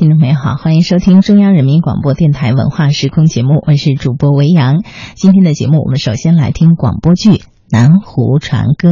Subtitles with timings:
[0.00, 4.82] 听众朋友好，欢迎收听中央人民广播电台文化时空节目，我是主播维扬。
[5.14, 7.32] 今天的节目，我们首先来听广播剧
[7.70, 8.88] 《南湖船歌》。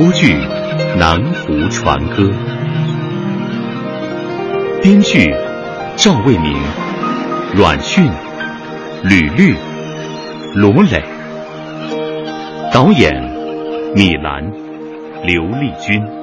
[0.00, 0.32] 播剧
[0.96, 2.22] 《南湖船歌》，
[4.82, 5.30] 编剧
[5.94, 6.56] 赵卫民、
[7.54, 8.10] 阮迅、
[9.02, 9.54] 吕律、
[10.54, 11.04] 罗磊，
[12.72, 13.12] 导演
[13.94, 14.42] 米兰、
[15.22, 16.19] 刘丽君。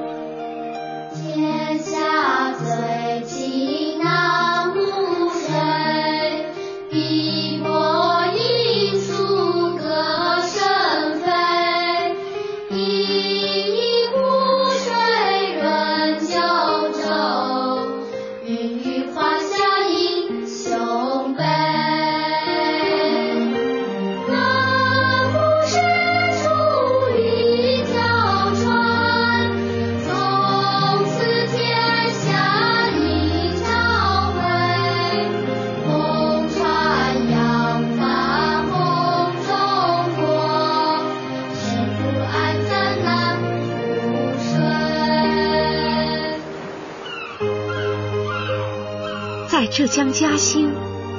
[49.70, 50.72] 浙江嘉兴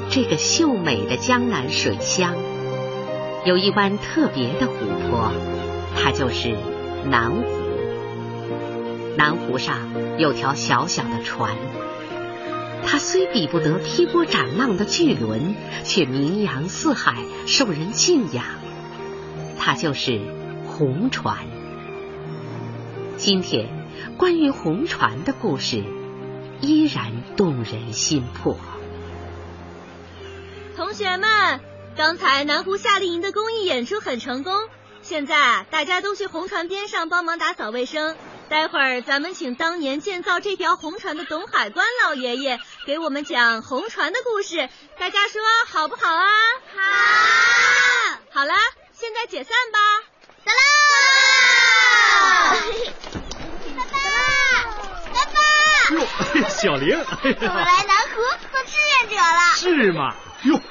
[0.10, 2.36] 这个秀美的江南水乡，
[3.46, 4.74] 有一湾特别的湖
[5.10, 5.32] 泊，
[5.96, 6.56] 它就是
[7.06, 7.44] 南湖。
[9.16, 9.78] 南湖上
[10.18, 11.56] 有条小小的船，
[12.84, 18.44] 它虽比不得劈波斩浪的巨轮，却名扬四海，受人敬仰。
[19.58, 20.20] 它就是
[20.66, 21.38] 红船。
[23.16, 23.68] 今天，
[24.18, 25.84] 关于红船的故事。
[26.62, 28.58] 依然动人心魄。
[30.76, 31.60] 同学们，
[31.98, 34.70] 刚才南湖夏令营的公益演出很成功，
[35.02, 38.16] 现在大家都去红船边上帮忙打扫卫生。
[38.50, 46.26] 待会儿咱们请当年建造这条红船的董海关老爷爷给我们讲红船的故事，大家说好不好啊？
[46.76, 46.82] 好。
[48.32, 48.54] 好了，
[48.94, 49.80] 现在解散吧。
[50.46, 50.60] 走啦！
[55.92, 56.06] 哟，
[56.50, 59.56] 小玲，我来南湖做志愿者了。
[59.56, 60.16] 是吗？
[60.44, 60.62] 哟，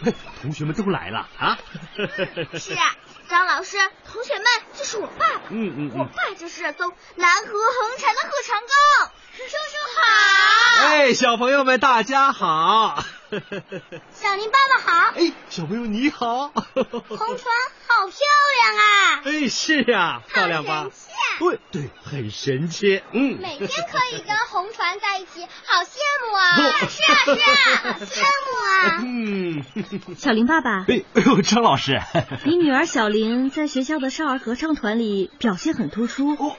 [0.41, 1.59] 同学们都来了啊！
[2.59, 2.95] 是啊，
[3.29, 3.77] 张老师，
[4.11, 4.45] 同学们，
[4.77, 5.41] 这是我爸爸。
[5.51, 9.11] 嗯嗯我爸就是艘南湖红船的贺长庚。
[9.37, 9.57] 叔叔
[9.97, 10.87] 好。
[10.87, 13.03] 哎，小朋友们，大家好。
[14.11, 15.13] 小林爸爸好。
[15.17, 16.49] 哎，小朋友你好。
[16.49, 16.85] 红
[17.19, 17.39] 船
[17.87, 18.17] 好漂
[18.57, 19.23] 亮啊。
[19.25, 20.89] 哎，是呀，漂亮吧？
[21.39, 23.03] 对对，很神奇。
[23.13, 23.39] 嗯。
[23.41, 26.79] 每天可以跟红船在一起，好羡慕啊！
[26.89, 29.03] 是啊是啊，好羡慕啊。
[29.05, 30.15] 嗯。
[30.17, 30.85] 小林爸爸。
[30.89, 32.01] 哎哎呦，张老师。
[32.45, 36.31] 你女儿小林在学校的少儿合唱团里表现很突出。
[36.35, 36.57] 哦。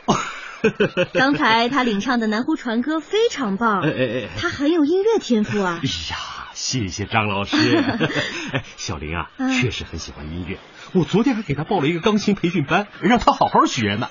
[1.13, 3.81] 刚才她领唱的《南湖船歌》非常棒。
[3.81, 4.30] 哎哎哎。
[4.40, 5.80] 她很有音乐天赋啊。
[5.81, 6.39] 哎呀。
[6.54, 7.56] 谢谢张老师，
[8.54, 9.30] 哎，小玲啊，
[9.62, 10.58] 确实很喜欢音乐。
[10.94, 14.10] 我昨天还给她报了一个钢琴培训班，让她好好学呢。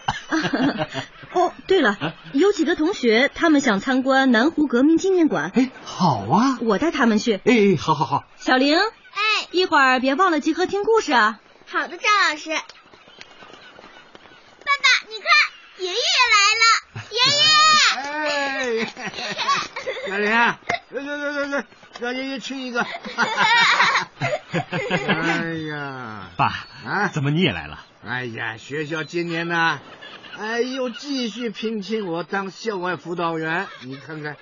[1.34, 5.50] 哦，对了，有几个同学他们想参观南湖革命纪念馆。
[5.54, 7.40] 哎，好啊，我带他们去。
[7.44, 8.24] 哎，好好好。
[8.36, 11.40] 小玲，哎，一会儿别忘了集合听故事啊。
[11.66, 12.50] 好的，张老师。
[12.50, 12.56] 爸
[14.64, 15.26] 爸，你看，
[15.78, 15.96] 爷爷
[16.34, 16.64] 来了。
[17.10, 17.42] 爷爷。
[17.98, 18.84] 哎，
[20.08, 20.58] 小玲，来
[20.90, 21.64] 来来来来。
[22.00, 22.80] 让爷爷亲一个。
[24.52, 26.46] 哎呀，爸
[26.86, 27.84] 啊，怎么你也来了？
[28.04, 29.80] 哎呀，学校今年呢，
[30.38, 33.66] 哎又继续聘请我当校外辅导员。
[33.82, 34.36] 你看看，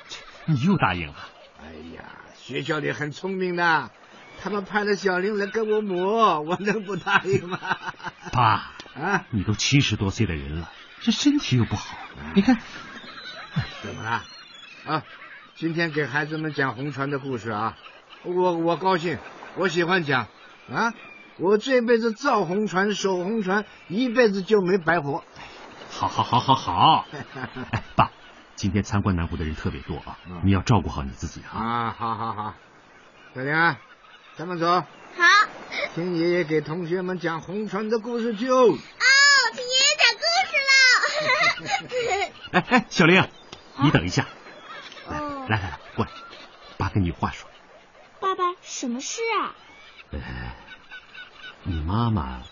[0.46, 1.14] 你又答应了？
[1.62, 2.04] 哎呀，
[2.38, 3.90] 学校里很聪明的，
[4.42, 6.04] 他们派了小林来跟我母，
[6.46, 7.58] 我能不答应吗？
[8.32, 10.70] 爸啊，你都七十多岁的人了，
[11.06, 11.96] 这身体又不好，
[12.34, 12.58] 你看，
[13.80, 14.24] 怎么了？
[14.88, 15.04] 啊？
[15.54, 17.76] 今天给孩子们讲红船的故事啊，
[18.24, 19.16] 我我高兴，
[19.54, 20.26] 我喜欢讲
[20.68, 20.92] 啊，
[21.38, 25.22] 我这辈子造红船、守红船，一辈子就没白活。
[25.92, 27.06] 好，好，好，好，好。
[27.70, 28.10] 哎，爸，
[28.56, 31.54] 今天参观南湖的人特别多啊，你要照顾好你自己啊。
[31.56, 32.54] 啊，好好好。
[33.32, 33.76] 小玲，
[34.34, 34.66] 咱们走。
[34.80, 34.86] 好。
[35.94, 38.56] 听爷爷给同学们讲红船的故事去哦。
[38.56, 39.25] 哦，听爷爷讲故事了。
[42.52, 43.28] 哎 哎，小玲，
[43.82, 44.26] 你等一下。
[45.08, 46.10] 来来来，过来，
[46.76, 47.48] 爸跟你有话说。
[48.20, 49.54] 爸爸，什么事啊？
[50.10, 50.20] 呃，
[51.62, 52.42] 你妈妈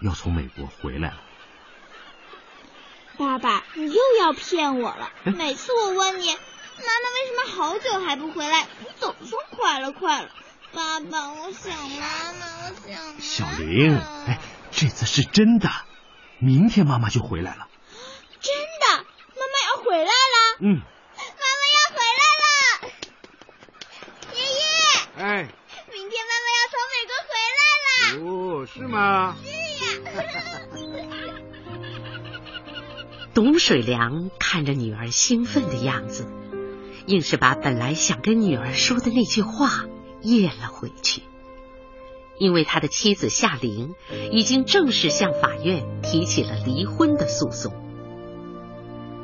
[0.00, 1.20] 要从美国回来了。
[3.16, 5.10] 爸爸，你又要骗我了。
[5.24, 10.28] 每次我问你，妈妈为什么好久还不回来，你总说快了快了。
[10.72, 13.20] 爸爸，我想妈妈，我想妈妈。
[13.20, 14.38] 小玲，哎，
[14.70, 15.70] 这次是真的，
[16.38, 17.68] 明天妈妈就回来了。
[18.42, 18.52] 真
[18.82, 18.84] 的，
[19.36, 20.36] 妈妈要回来了。
[20.60, 22.46] 嗯，妈妈要回来了。
[24.34, 24.64] 爷爷，
[25.16, 25.48] 哎，
[25.92, 27.90] 明天妈妈要从美国回来了。
[28.26, 29.36] 哦，是吗？
[29.44, 29.48] 是
[29.84, 29.86] 呀。
[33.34, 36.26] 董水良看着女儿兴奋的样子，
[37.06, 39.86] 硬是把本来想跟女儿说的那句话
[40.20, 41.22] 咽了回去。
[42.38, 43.94] 因为他的妻子夏玲
[44.32, 47.72] 已经正式向法院提起了离婚的诉讼。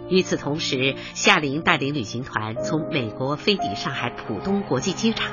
[0.08, 5.32] 与此同时，夏琳带领旅行团从美国飞抵上海浦东国际机场。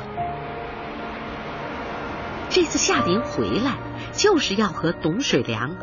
[2.49, 3.77] 这次夏琳回来，
[4.13, 5.75] 就是要和董水良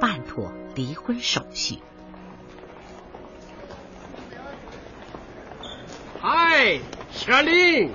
[0.00, 1.78] 办妥离婚手续。
[6.20, 6.80] 嗨，
[7.16, 7.92] 夏玲，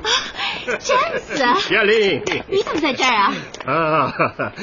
[0.79, 3.33] 詹姆斯，夏玲，你怎么在这儿啊？
[3.65, 4.53] 啊，哈 哈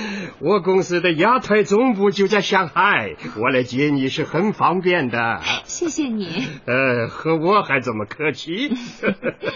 [0.41, 5.41] 我公司的亚太总部就在上海，我来接你是很方便的。
[5.65, 6.47] 谢谢你。
[6.67, 8.75] 呃，和我还怎么客气。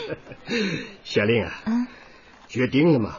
[1.02, 1.86] 夏玲啊，嗯，
[2.46, 3.16] 决定了吗？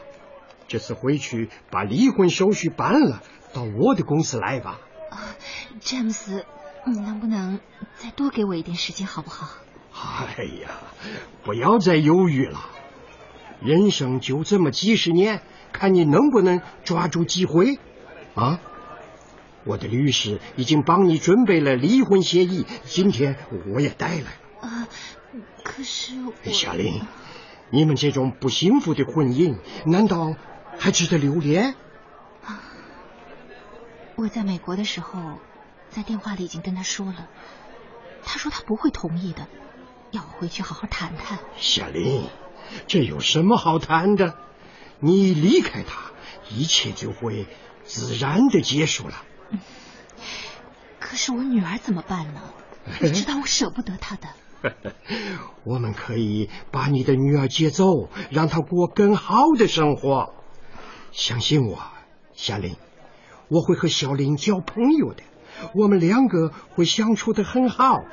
[0.66, 3.22] 这次回去把离婚手续办了，
[3.52, 4.80] 到我的公司来吧。
[5.80, 6.46] 詹姆斯，
[6.86, 7.60] 你能不能
[7.94, 9.48] 再多给我一点时间，好不好？
[9.94, 10.70] 哎呀，
[11.44, 12.60] 不要再犹豫了，
[13.60, 15.42] 人生就这么几十年，
[15.72, 17.78] 看你能不能抓住机会
[18.34, 18.60] 啊！
[19.64, 23.36] 我的律师已经帮你准备了离婚协议，今天
[23.72, 24.28] 我也带来了。
[24.60, 24.88] 啊，
[25.62, 26.12] 可是
[26.44, 27.00] 我夏琳，
[27.70, 30.34] 你们这种不幸福的婚姻，难道
[30.78, 31.74] 还值得留恋？
[34.16, 35.38] 我在美国的时候，
[35.88, 37.28] 在电话里已经跟他说了，
[38.24, 39.48] 他说他不会同意的，
[40.14, 41.40] 要我回去好好谈谈。
[41.56, 42.22] 小林，
[42.86, 44.36] 这有什么好谈的？
[45.00, 46.12] 你离开他，
[46.48, 47.48] 一切就会
[47.82, 49.24] 自然的结束了。
[51.00, 52.40] 可是我女儿怎么办呢？
[53.00, 54.28] 你知道我舍不得她的。
[55.64, 60.32] 我们可以把你的女儿接走，让她过更好的生活。
[61.10, 61.82] 相信我，
[62.34, 62.76] 夏琳，
[63.48, 65.24] 我会和小林交朋友的，
[65.74, 68.04] 我们两个会相处的很好。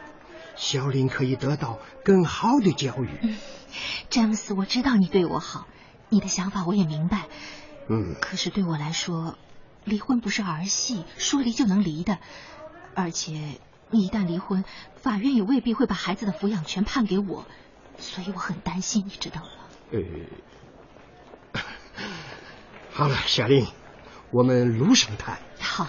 [0.61, 3.35] 小林可以得到更好的教育。
[4.11, 5.65] 詹姆斯，我知道你对我好，
[6.09, 7.25] 你的想法我也明白。
[7.89, 9.39] 嗯，可是对我来说，
[9.85, 12.19] 离婚不是儿戏，说离就能离的。
[12.93, 13.59] 而且，
[13.89, 14.63] 你一旦离婚，
[15.01, 17.47] 法院也未必会把孩子的抚养权判给我，
[17.97, 19.49] 所以我很担心，你知道吗？
[21.53, 21.61] 呃，
[22.93, 23.65] 好了，小林，
[24.29, 25.39] 我们路上谈。
[25.59, 25.87] 好。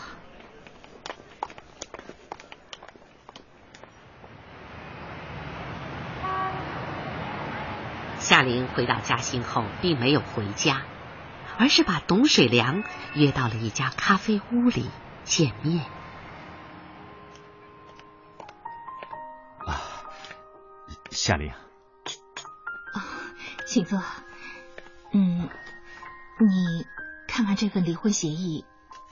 [8.33, 10.85] 夏玲回到嘉兴后，并没有回家，
[11.59, 12.83] 而是把董水良
[13.13, 14.89] 约到了一家咖啡屋里
[15.23, 15.85] 见面。
[19.67, 19.77] 啊，
[21.11, 21.53] 夏玲，
[22.95, 23.05] 啊，
[23.67, 24.03] 请坐。
[25.13, 25.51] 嗯，
[26.41, 26.87] 你
[27.29, 28.65] 看看这份离婚协议，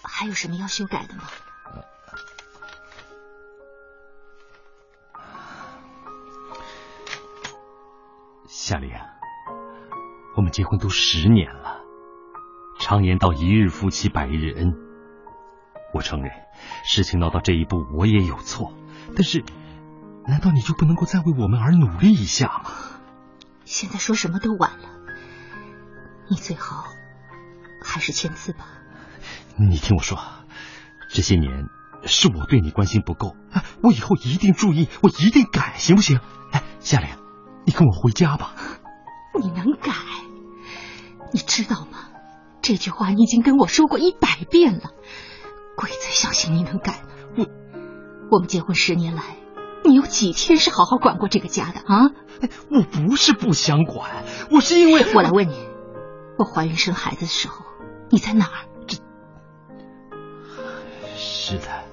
[0.03, 1.25] 还有什么要修改的吗？
[8.53, 8.91] 夏玲，
[10.37, 11.83] 我们结婚都十年了，
[12.81, 14.75] 常言道一日夫妻百日恩。
[15.95, 16.33] 我承认
[16.85, 18.75] 事情闹到这一步，我也有错，
[19.15, 19.45] 但是
[20.27, 22.73] 难道你就不能够再为我们而努力一下吗？
[23.65, 24.89] 现在说什么都晚了，
[26.29, 26.87] 你最好
[27.81, 28.67] 还是签字吧。
[29.55, 30.19] 你听我说，
[31.15, 31.69] 这些年
[32.05, 33.37] 是我对你关心不够，
[33.81, 36.19] 我以后一定注意，我一定改，行不行？
[36.51, 37.11] 哎，夏玲。
[37.65, 38.55] 你跟我回家吧。
[39.41, 39.93] 你能改？
[41.33, 41.99] 你知道吗？
[42.63, 44.91] 这句话你已经跟我说过一百遍了。
[45.77, 47.07] 鬼才相信你能改呢！
[47.39, 47.47] 我，
[48.33, 49.23] 我们结婚十年来，
[49.85, 52.11] 你有几天是好好管过这个家的啊？
[52.71, 55.15] 我不是不想管，我是因为……
[55.15, 55.55] 我来问你，
[56.39, 57.65] 我怀孕生孩子的时候，
[58.11, 58.67] 你在哪儿？
[58.87, 58.99] 这
[61.17, 61.85] 是的，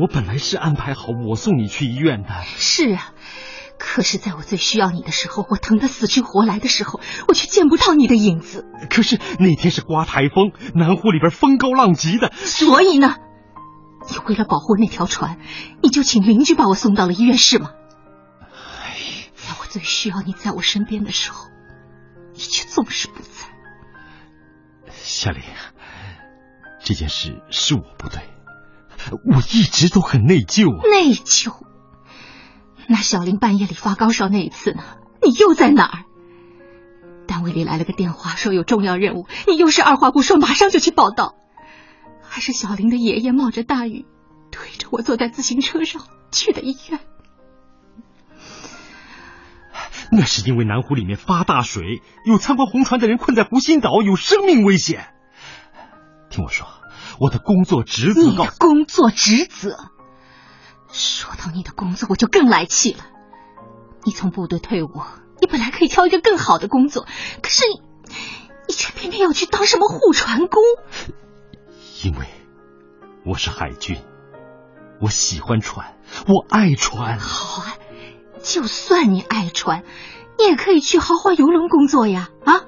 [0.00, 2.28] 我本来是安排好我送你去医院的。
[2.44, 3.12] 是啊。
[3.94, 8.64] 可是，在我最需要你的时候，我疼得死去活来的时候，我却见不到你的影子。
[8.88, 13.16] 可是那天是刮台风，南湖里边风高浪急的，所以呢，
[14.08, 15.38] 你为了保护那条船，
[15.82, 17.72] 你就请邻居把我送到了医院，是吗？
[18.50, 18.96] 哎，
[19.34, 21.48] 在我最需要你在我身边的时候，
[22.32, 23.28] 你却总是不在。
[25.02, 25.42] 夏玲，
[26.82, 28.22] 这件事是我不对，
[29.30, 30.80] 我一直都很内疚啊。
[30.90, 31.52] 内疚？
[32.92, 34.82] 那小林半夜里发高烧那一次呢？
[35.22, 36.04] 你又在哪儿？
[37.26, 41.34] 单位里来了个电话，说有重要任务，你又是二话不说，马上就去报道。
[42.20, 44.04] 还是小林的爷爷冒着大雨，
[44.50, 47.00] 推着我坐在自行车上去的医院。
[50.10, 55.06] 那是因为南湖里面发大水，有参观红船的人困在湖心岛，有生命危险。
[56.28, 56.66] 听我说，
[57.18, 58.20] 我的工作职责。
[58.20, 59.78] 你的工作职责。
[60.92, 63.04] 说到你的工作，我就更来气了。
[64.04, 64.90] 你从部队退伍，
[65.40, 67.06] 你本来可以挑一个更好的工作，
[67.42, 67.82] 可是你，
[68.68, 70.62] 你却偏偏要去当什么护船工。
[72.04, 72.26] 因为
[73.24, 73.98] 我是海军，
[75.00, 75.96] 我喜欢船，
[76.28, 77.18] 我爱船。
[77.18, 77.74] 好啊。
[78.42, 79.84] 就算你爱船，
[80.36, 82.30] 你也可以去豪华游轮工作呀！
[82.44, 82.64] 啊，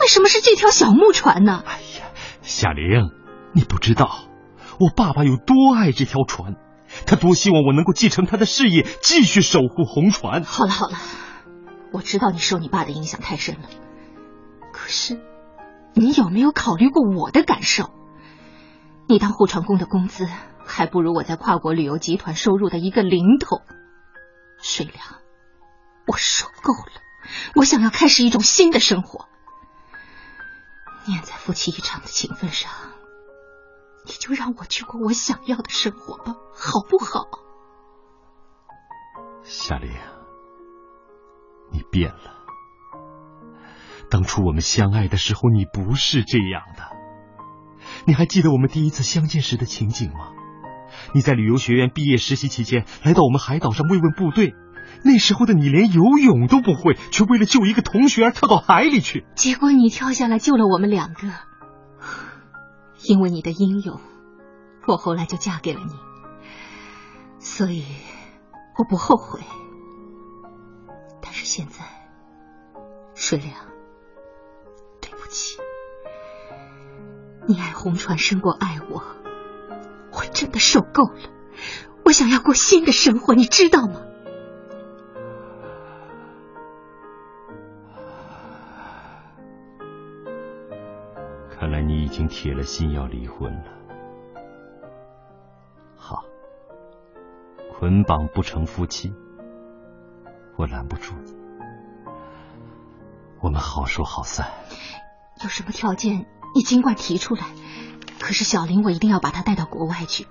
[0.00, 1.64] 为什么是这条小木船呢？
[1.66, 2.06] 哎呀，
[2.42, 3.10] 夏玲，
[3.52, 4.20] 你不知道
[4.78, 6.54] 我爸爸有多爱这条船，
[7.04, 10.44] 他多希望我能够继承他的事业，继续守护红船。
[10.44, 10.96] 好了好了，
[11.92, 13.68] 我知道你受你爸的影响太深了，
[14.72, 15.20] 可是
[15.94, 17.90] 你有没有考虑过我的感受？
[19.08, 20.28] 你当护船工的工资
[20.64, 23.60] 还不如我在跨国旅游集团收入的一个零头。
[24.60, 25.20] 水良，
[26.06, 27.02] 我受够了，
[27.54, 29.28] 我想要开始一种新的生活。
[31.06, 32.72] 念在夫妻一场的情分上，
[34.06, 37.24] 你就让我去过我想要的生活吧，好不好？
[39.42, 39.90] 夏玲，
[41.72, 42.34] 你变了。
[44.08, 46.96] 当初我们相爱的时候，你不是这样的。
[48.04, 50.30] 你还记得我们第一次相见时的情景吗？
[51.12, 54.54] 你在旅游学院毕业实习期间，来到我们海岛上慰问部队。
[55.04, 59.26] 那时候的你连游泳都不会，却为了救一个同学而跳到海里去。
[59.34, 61.28] 结果你跳下来救了我们两个。
[63.04, 64.00] 因为你的英勇，
[64.86, 65.92] 我后来就嫁给了你。
[67.38, 67.84] 所以
[68.78, 69.40] 我不后悔。
[71.20, 71.84] 但是现在，
[73.14, 73.54] 水良，
[75.00, 75.58] 对不起，
[77.46, 79.02] 你爱红船胜过爱我。
[80.12, 81.30] 我真的受够了，
[82.04, 84.00] 我想要过新的生活，你知道吗？
[92.16, 93.64] 经铁了心要离婚了。
[95.98, 96.24] 好，
[97.74, 99.12] 捆绑不成夫妻，
[100.56, 101.34] 我拦不住你。
[103.42, 104.48] 我们好说好散。
[105.42, 107.48] 有什么条件，你尽管提出来。
[108.18, 110.26] 可是小林，我一定要把他带到国外去。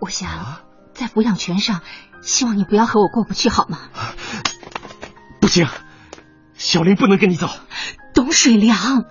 [0.00, 0.58] 我想
[0.94, 1.80] 在抚养权上，
[2.22, 3.80] 希望你不要和我过不去，好吗？
[5.40, 5.66] 不行，
[6.54, 7.48] 小林不能跟你走。
[8.14, 9.06] 董水良，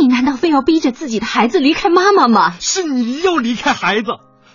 [0.00, 2.54] 你难道非要逼着自己的孩子离开妈妈吗？
[2.58, 4.12] 是你要离开孩子，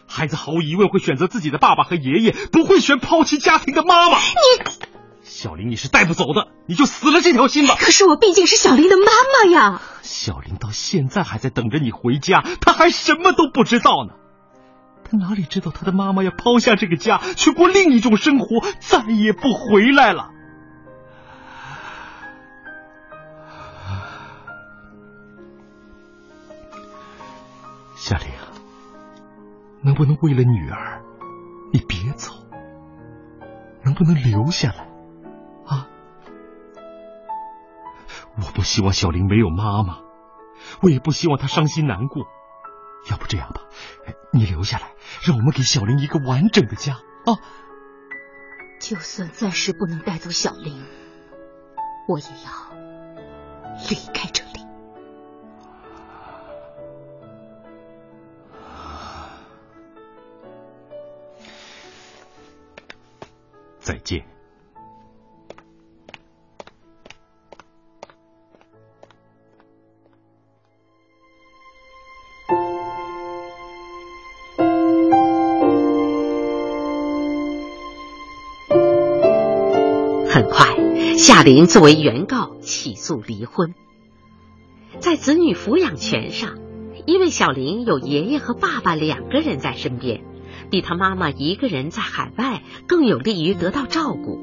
[0.07, 4.17] 孩子毫无疑问会选择自己的爸爸和爷爷，不会选抛弃家庭的妈妈。
[4.17, 4.87] 你。
[5.21, 7.75] 小林，你是带不走的，你就死了这条心吧。
[7.79, 9.81] 可是我毕竟是小林的妈妈呀。
[10.01, 14.13] 小林到现在还在等着你回家，他还什么都不知道呢。
[15.03, 20.29] 他哪里知道他的妈妈要抛下这个家，去过另一种生活，再也不回来了。
[28.05, 28.27] 夏玲，
[29.81, 31.01] 能不能为了女儿，
[31.73, 32.35] 你别走？
[33.83, 34.85] 能不能留下来？
[35.65, 35.89] 啊
[38.37, 40.01] 我不希望小玲没有妈妈，
[40.83, 42.27] 我也不希望她伤心难过。
[43.09, 43.61] 要不这样吧，
[44.31, 44.91] 你留下来，
[45.27, 47.41] 让我们给小玲一个完整的家啊！
[48.79, 50.85] 就算暂时不能带走小玲，
[52.07, 52.51] 我也要
[53.89, 54.63] 离开这里。
[63.85, 64.25] 再见。
[80.27, 80.75] 很快
[81.15, 83.75] 夏玲作为原告起诉离婚，
[84.99, 86.57] 在子女抚养权上，
[87.05, 90.23] 因为小玲有爷爷和爸爸两个人在身边，
[90.69, 94.39] 比他妈妈一个人在海外更有利于得到照顾。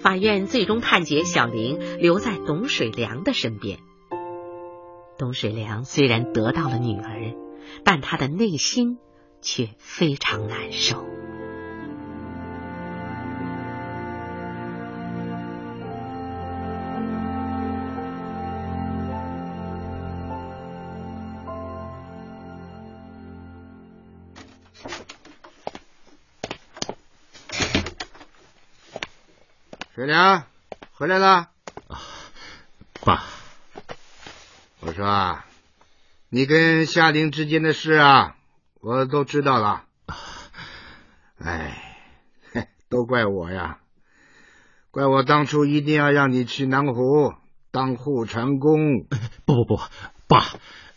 [0.00, 3.78] 法院最终判决小玲留在董水良的身边。
[5.16, 7.34] 董水良虽然得到了女儿，
[7.84, 8.98] 但他的内心
[9.40, 11.04] 却非常难受。
[30.14, 30.46] 水良，
[30.92, 31.50] 回来了。
[33.04, 33.24] 爸，
[34.78, 35.44] 我说啊，
[36.28, 38.36] 你跟夏玲之间的事啊，
[38.80, 39.86] 我都知道了。
[41.38, 41.98] 哎，
[42.88, 43.80] 都怪我呀，
[44.92, 47.34] 怪我当初一定要让你去南湖
[47.72, 49.08] 当护船工。
[49.44, 49.82] 不不不，
[50.28, 50.46] 爸，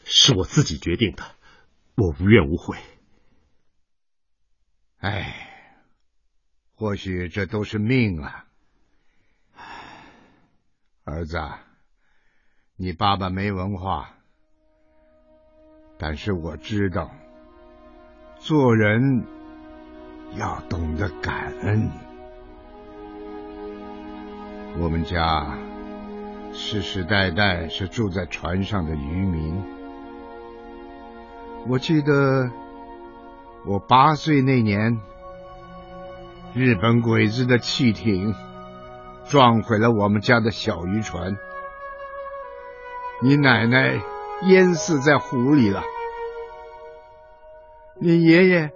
[0.03, 1.24] 是我自己决定的，
[1.95, 2.77] 我无怨无悔。
[5.00, 5.50] 哎，
[6.75, 8.43] 或许这都是命啊。
[11.09, 11.41] 儿子，
[12.75, 14.09] 你爸爸没文化，
[15.97, 17.09] 但是我知道，
[18.39, 19.23] 做人
[20.35, 21.89] 要懂得感恩。
[24.79, 25.57] 我们家
[26.51, 29.63] 世世代代是住在船上的渔民，
[31.69, 32.51] 我记得
[33.65, 34.99] 我八岁那年，
[36.53, 38.35] 日本鬼子的汽艇。
[39.29, 41.38] 撞毁了我们家的小渔船，
[43.22, 44.00] 你奶奶
[44.43, 45.84] 淹死在湖里了，
[48.00, 48.72] 你爷爷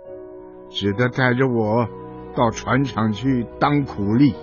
[0.70, 1.88] 只得带着我
[2.36, 4.36] 到船厂去当苦力。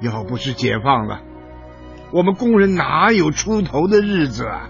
[0.00, 1.22] 要不是解放了，
[2.10, 4.68] 我们工人哪有出头的日子啊？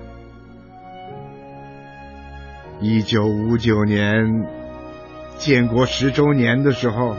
[2.80, 4.46] 一九五九年
[5.38, 7.16] 建国十周年的时候。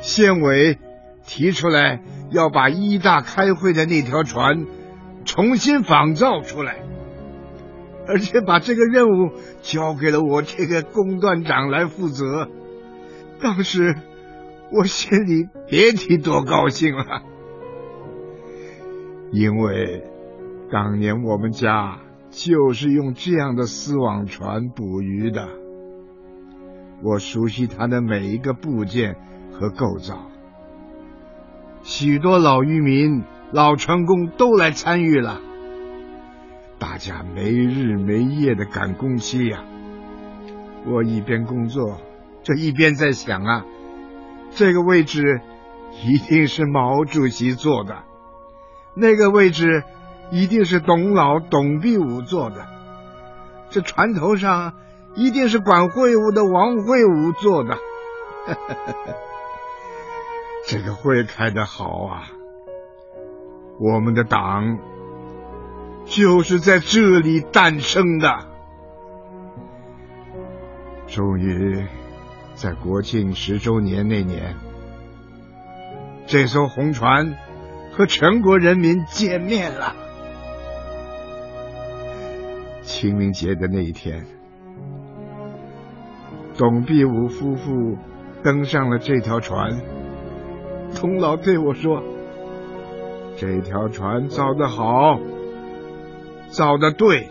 [0.00, 0.78] 县委
[1.26, 2.00] 提出来
[2.30, 4.66] 要把一大开会的那条船
[5.24, 6.76] 重新仿造出来，
[8.06, 12.48] 而且把这个任务交给了我这个工段长来负责。
[13.40, 13.94] 当时
[14.72, 17.22] 我心里别提多高兴了，
[19.32, 20.04] 因为
[20.72, 21.98] 当年我们家
[22.30, 25.48] 就是用这样的丝网船捕鱼的，
[27.02, 29.16] 我熟悉它的每一个部件。
[29.58, 30.16] 和构造，
[31.82, 35.40] 许多老渔民、老船工都来参与了。
[36.78, 39.64] 大家没日没夜的赶工期呀。
[40.86, 41.98] 我一边工作，
[42.44, 43.64] 这一边在想啊，
[44.52, 45.40] 这个位置
[46.04, 48.04] 一定是毛主席坐的，
[48.94, 49.82] 那个位置
[50.30, 52.68] 一定是董老、董必武坐的，
[53.70, 54.74] 这船头上
[55.16, 57.76] 一定是管会务的王会武坐的。
[60.70, 62.28] 这个会开得好啊！
[63.80, 64.78] 我们的党
[66.04, 68.46] 就是在这里诞生的。
[71.06, 71.86] 终于
[72.54, 74.56] 在国庆十周年那年，
[76.26, 77.34] 这艘红船
[77.96, 79.96] 和全国人民见面了。
[82.82, 84.26] 清明节的那一天，
[86.58, 87.96] 董必武夫妇
[88.44, 89.80] 登上了这条船。
[90.94, 92.02] 童老对我说
[93.38, 95.20] ：“这条船造的好，
[96.50, 97.28] 造的对。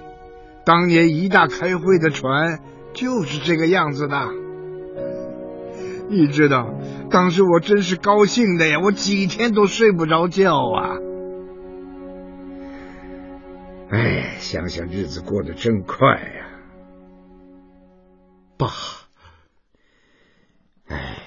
[0.63, 2.59] 当年一大开会的船
[2.93, 4.27] 就是这个样子的。
[6.09, 6.73] 你知道，
[7.09, 10.97] 当时我真是高兴的呀，我几天都睡不着觉啊。
[13.89, 16.47] 哎，想想日子过得真快呀，
[18.57, 18.67] 爸。”
[20.87, 21.17] 哎，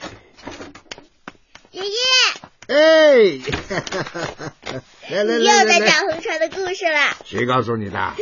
[2.71, 2.77] 来
[5.25, 7.17] 来来，又在讲红船的故事了。
[7.25, 8.15] 谁告诉你的？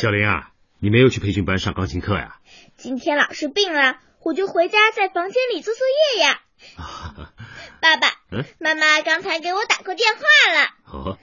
[0.00, 2.36] 小林啊，你没有去培训班上钢琴课呀？
[2.76, 5.84] 今天老师病了，我就回家在房间里做作
[6.14, 6.40] 业呀。
[7.80, 10.20] 爸爸，嗯妈妈刚才给我打过电话
[10.54, 10.68] 了。
[10.84, 11.18] 哦，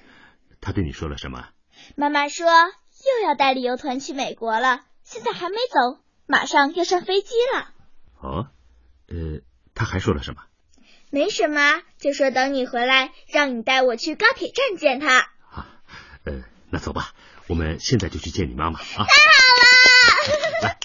[0.59, 1.47] 他对你说了什么？
[1.95, 7.69] 妈妈说又要带旅游团去美国了，现在还没走，马上要上飞机了。
[8.19, 8.49] 哦，
[9.07, 9.39] 呃，
[9.73, 10.41] 他还说了什么？
[11.13, 15.19] 没什么，就说等你回来，让你带我去高铁站见他。
[15.51, 15.67] 啊，
[16.25, 17.11] 呃，那走吧，
[17.45, 18.83] 我们现在就去见你妈妈啊！
[18.87, 19.05] 太好
[20.31, 20.75] 了，来，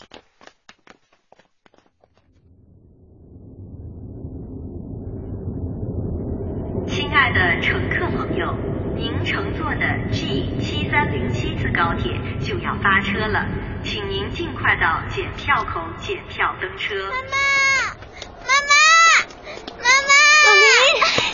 [6.86, 8.54] 亲爱的乘客朋友，
[8.94, 12.12] 您乘坐的 G 七三零七次高铁
[12.46, 13.46] 就要发车了，
[13.82, 16.94] 请您尽快到检票口检票登车。
[17.08, 18.88] 妈妈，妈妈，妈妈。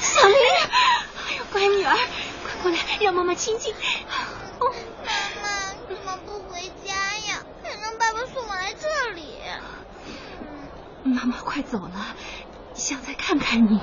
[0.00, 0.37] 小林，
[1.29, 1.96] 哎呦，乖女儿，
[2.44, 3.74] 快过来，让妈妈亲亲。
[4.61, 4.68] 妈
[5.42, 7.42] 妈怎么不回家呀？
[7.62, 9.38] 还让爸爸送我来这里。
[11.05, 12.14] 妈妈快走了，
[12.74, 13.81] 想再看看你。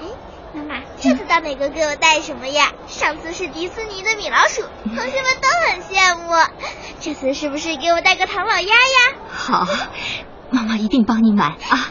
[0.00, 0.06] 哎，
[0.54, 2.72] 妈妈，这次到美国给我带什么呀？
[2.86, 6.32] 上次是迪士尼的米老鼠，同学们都很羡慕。
[7.00, 9.16] 这次是不是给我带个唐老鸭呀？
[9.28, 9.66] 好，
[10.50, 11.90] 妈妈一定帮你买啊。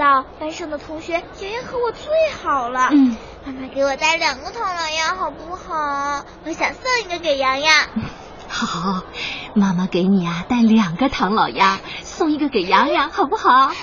[0.00, 0.20] 妈妈。
[0.20, 2.08] 你知道班上的同学，洋洋和我最
[2.42, 2.88] 好了。
[2.90, 6.24] 嗯，妈妈给我带两个唐老鸭好不好？
[6.46, 7.86] 我想送一个给洋洋。
[8.48, 9.02] 好，
[9.54, 13.50] 妈妈给你啊带两个唐老鸭，送一个给洋洋，好不好？
[13.50, 13.74] 太好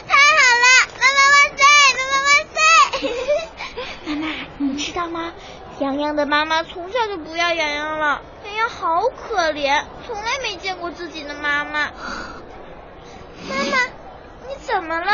[0.63, 4.15] 了，妈妈万岁，妈妈万岁！
[4.15, 4.27] 妈妈，
[4.57, 5.31] 你知道吗？
[5.79, 11.91] 洋洋的妈妈从小就不要洋洋了，洋洋好可怜，从来没见过自己的妈妈。
[13.47, 13.77] 妈妈，
[14.47, 15.13] 你怎么了？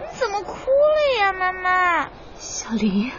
[0.00, 2.08] 你怎么哭了呀，妈妈？
[2.38, 3.10] 小林，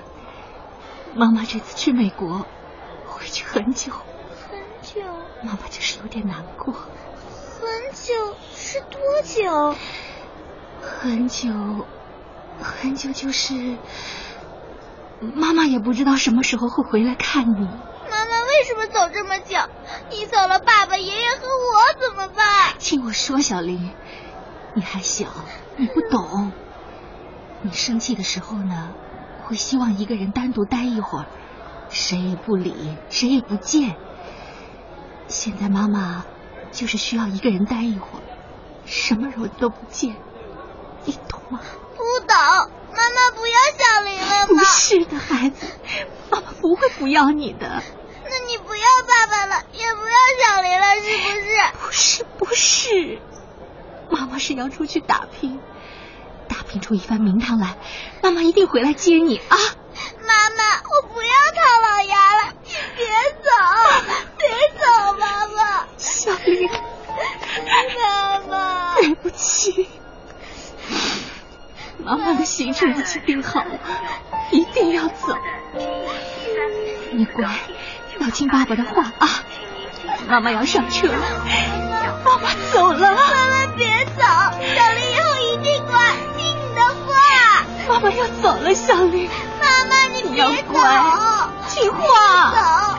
[1.14, 2.46] 妈妈这次去美国
[3.08, 3.92] 回去很久。
[4.50, 5.02] 很久。
[5.44, 6.74] 妈妈就是有点难过。
[6.74, 9.76] 很久是多久？
[10.82, 11.52] 很久，
[12.62, 13.78] 很久就是。
[15.36, 17.68] 妈妈也不知道什么时候会回来看你。
[18.10, 19.56] 妈妈为什么走这么久？
[20.10, 22.74] 你走了，爸爸、爷爷和我怎么办？
[22.80, 23.92] 听我说，小林，
[24.74, 25.28] 你还小，
[25.78, 26.52] 你不懂。
[27.64, 28.92] 你生气的时候呢，
[29.44, 31.26] 会希望一个人单独待一会儿，
[31.90, 33.96] 谁也不理，谁也不见。
[35.28, 36.26] 现在妈妈
[36.72, 38.24] 就是需要一个人待一会儿，
[38.86, 40.16] 什么人都不见，
[41.06, 41.60] 你懂吗？
[41.96, 42.36] 不懂。
[42.94, 44.48] 妈妈不要小林了吗？
[44.48, 45.66] 不是的，孩子，
[46.30, 47.84] 妈妈不会不要你的。
[48.24, 51.00] 那你不要爸爸了，也不要小林了，是
[51.84, 52.24] 不是？
[52.40, 53.22] 不是，不是，
[54.10, 55.51] 妈妈是要出去打拼，打拼
[56.92, 57.78] 出一番名堂来，
[58.22, 59.56] 妈妈一定回来接你啊！
[60.28, 63.08] 妈妈，我不要唐老鸭了，你别
[63.40, 63.50] 走，
[64.38, 64.84] 别走，
[65.18, 65.88] 妈妈。
[65.98, 66.70] 小林，
[67.96, 69.88] 妈妈，对不起。
[72.00, 73.80] 妈妈的行程已经定好了，
[74.52, 75.38] 一定要走。
[77.12, 77.58] 你乖，
[78.20, 79.30] 要听爸爸的话啊！
[80.28, 81.46] 妈妈要上车了，
[88.12, 89.30] 要走了，小丽。
[89.60, 90.80] 妈妈你别走，
[91.70, 92.52] 听话。
[92.52, 92.91] 走，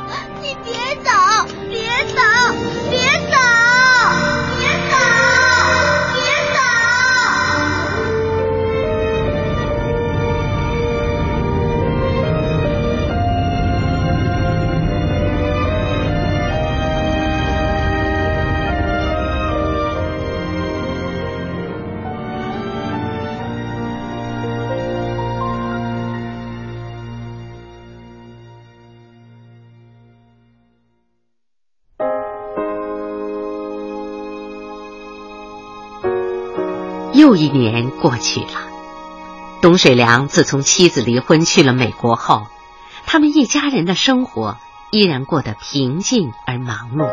[37.33, 38.69] 又一年过去了，
[39.63, 42.43] 董水良自从妻子离婚去了美国后，
[43.07, 44.59] 他们一家人的生活
[44.91, 47.09] 依然过得平静而忙碌。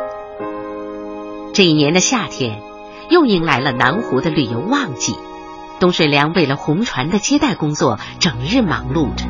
[1.53, 2.61] 这一年的夏天，
[3.09, 5.15] 又迎来了南湖的旅游旺季，
[5.79, 9.23] 董水良为了红船的接待工作，整日忙碌着。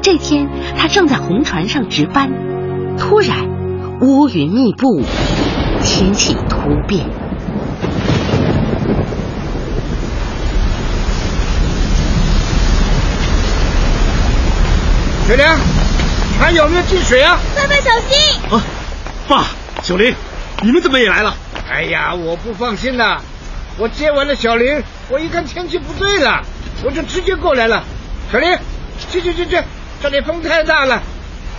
[0.00, 2.30] 这天，他正在红船上值班，
[2.96, 3.46] 突然
[4.00, 5.02] 乌云密布，
[5.84, 7.25] 天气突变。
[15.26, 15.58] 水良，
[16.38, 17.36] 船有没有进水啊？
[17.56, 18.40] 爸爸小心！
[18.48, 18.62] 啊，
[19.26, 19.46] 爸，
[19.82, 20.14] 小林，
[20.62, 21.34] 你们怎么也来了？
[21.68, 23.18] 哎呀，我不放心呐！
[23.76, 26.42] 我接完了小林，我一看天气不对了，
[26.84, 27.82] 我就直接过来了。
[28.30, 28.56] 小林，
[29.10, 29.60] 去去去去，
[30.00, 31.02] 这里风太大了，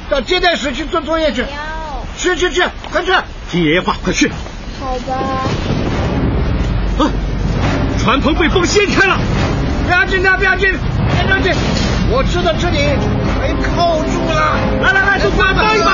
[0.09, 1.43] 到接待室去做作业去。
[2.17, 3.11] 去去去，快去！
[3.51, 4.31] 听爷爷话，快去。
[4.79, 5.13] 好吧。
[6.99, 7.11] 啊，
[8.01, 9.19] 船篷被风掀开了！
[9.85, 10.73] 不要紧的，不要紧，
[11.17, 11.49] 别着急，
[12.09, 13.26] 我知道这里。
[13.63, 14.55] 靠住了！
[14.81, 15.89] 来来来，都帮帮一把！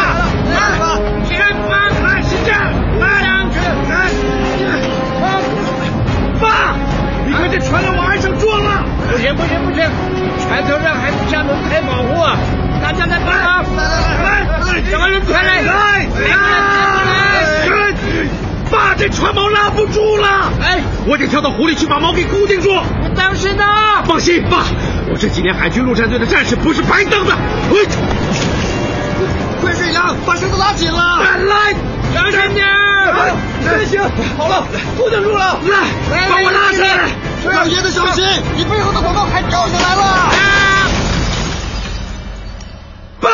[0.53, 0.57] 来，
[1.25, 1.71] 先放
[2.01, 2.59] 开，是这样，
[2.99, 3.55] 上去，
[3.89, 3.91] 来，
[6.39, 6.75] 爸，
[7.25, 8.83] 你看这船要往岸上撞了！
[9.11, 9.89] 不行不行不行，
[10.39, 12.09] 船头上还有加轮胎保护，
[12.81, 13.33] 大家来帮
[13.73, 13.83] 忙！
[13.83, 15.61] 来来来，两个人快来！
[15.61, 16.07] 来来，
[18.73, 20.51] 爸，这船锚拉不住了！
[20.59, 22.71] 哎，我得跳到湖里去把锚给固定住。
[23.03, 23.63] 你当时呢！
[24.07, 24.65] 放心，爸。
[25.11, 27.37] 我这几年海军陆战队的战士不是白当的。
[29.61, 31.21] 快水杨，把绳子拉紧了。
[31.21, 31.75] 来，
[32.15, 32.67] 小心点。
[32.67, 34.01] 哎，行，
[34.37, 34.65] 好了，
[34.97, 35.59] 固定住了。
[35.69, 37.09] 来，把我拉起来。
[37.53, 40.01] 老爷子小心，你背后的广告还掉下来了。
[43.21, 43.29] 爸！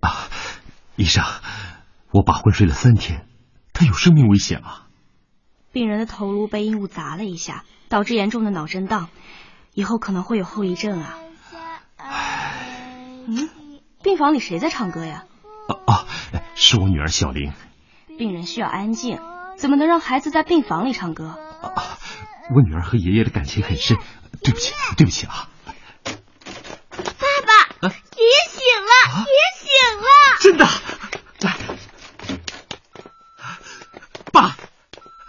[0.00, 0.28] 啊，
[1.08, 1.24] 医生。
[2.10, 3.26] 我爸昏睡了三天，
[3.72, 4.82] 他有生命危险吗？
[5.72, 9.08] 病人的头颅被硬物砸了一下，导致严重的脑震荡，
[9.72, 11.16] 以后可能会有后遗症啊。
[13.26, 13.48] 嗯，
[14.02, 15.24] 病房里谁在唱歌呀？
[15.68, 16.06] 哦哦，
[16.54, 17.54] 是我女儿小玲。
[18.18, 19.18] 病人需要安静，
[19.56, 21.28] 怎么能让孩子在病房里唱歌？
[21.62, 21.72] 啊，
[22.54, 23.96] 我女儿和爷爷的感情很深，
[24.42, 25.48] 对不起，对不起啊。
[26.04, 26.12] 爸
[27.80, 29.68] 爸，爷爷醒了，爷爷醒
[30.00, 30.06] 了，
[30.40, 30.66] 真的。
[31.40, 31.56] 来，
[34.32, 34.56] 爸，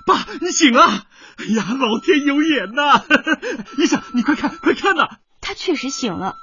[0.05, 1.05] 爸，你醒了！
[1.37, 3.03] 哎呀，老天有眼呐！
[3.77, 5.17] 医生，你快看，快看呐！
[5.41, 6.35] 他确实醒了，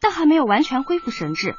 [0.00, 1.56] 但还没有完全恢复神智。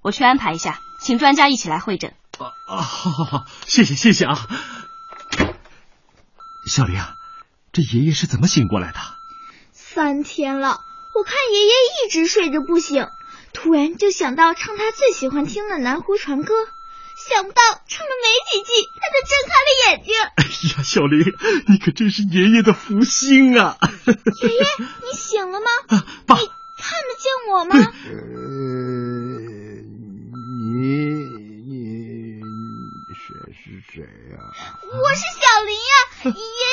[0.00, 2.14] 我去安排一下，请专家一起来会诊。
[2.38, 4.36] 啊啊，好好好，谢谢谢谢啊！
[6.66, 7.00] 小玲，
[7.72, 8.98] 这爷爷是怎么醒过来的？
[9.72, 10.80] 三天了，
[11.14, 11.72] 我看爷爷
[12.06, 13.06] 一直睡着不醒，
[13.52, 16.54] 突然就想到唱他最喜欢听的南湖船歌，
[17.26, 18.68] 想不到唱了没几句，
[19.00, 20.12] 他就睁开了眼睛。
[20.36, 20.44] 哎
[20.76, 21.20] 呀，小林，
[21.68, 23.78] 你可真是爷爷的福星啊！
[24.06, 24.64] 爷爷，
[25.02, 25.66] 你醒了吗？
[25.88, 27.76] 啊，爸，你看得见我吗？
[28.04, 28.12] 呃，
[30.70, 30.72] 你
[31.70, 32.40] 你
[33.14, 34.36] 谁是谁呀、
[34.82, 35.92] 我是小林呀、
[36.24, 36.64] 爷爷，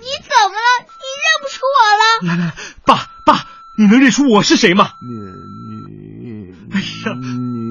[0.00, 0.68] 你怎么了？
[0.86, 2.02] 你认不出我了？
[2.22, 2.90] 来来，爸
[3.26, 3.28] 爸，
[3.76, 4.94] 你能认出我是谁吗？
[5.02, 7.65] 你你哎呀，你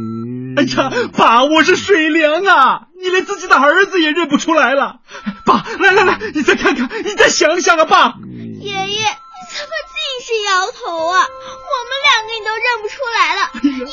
[0.58, 2.88] 哎呀，爸，我是水良啊！
[2.98, 5.00] 你连自己的儿子也认不出来了。
[5.46, 8.14] 爸，来来来，你再看看，你再想想啊，爸。
[8.62, 11.28] 爷爷，你怎么尽是摇头啊？
[11.28, 13.52] 我们两个你都认不出来了。
[13.64, 13.84] 爷爷，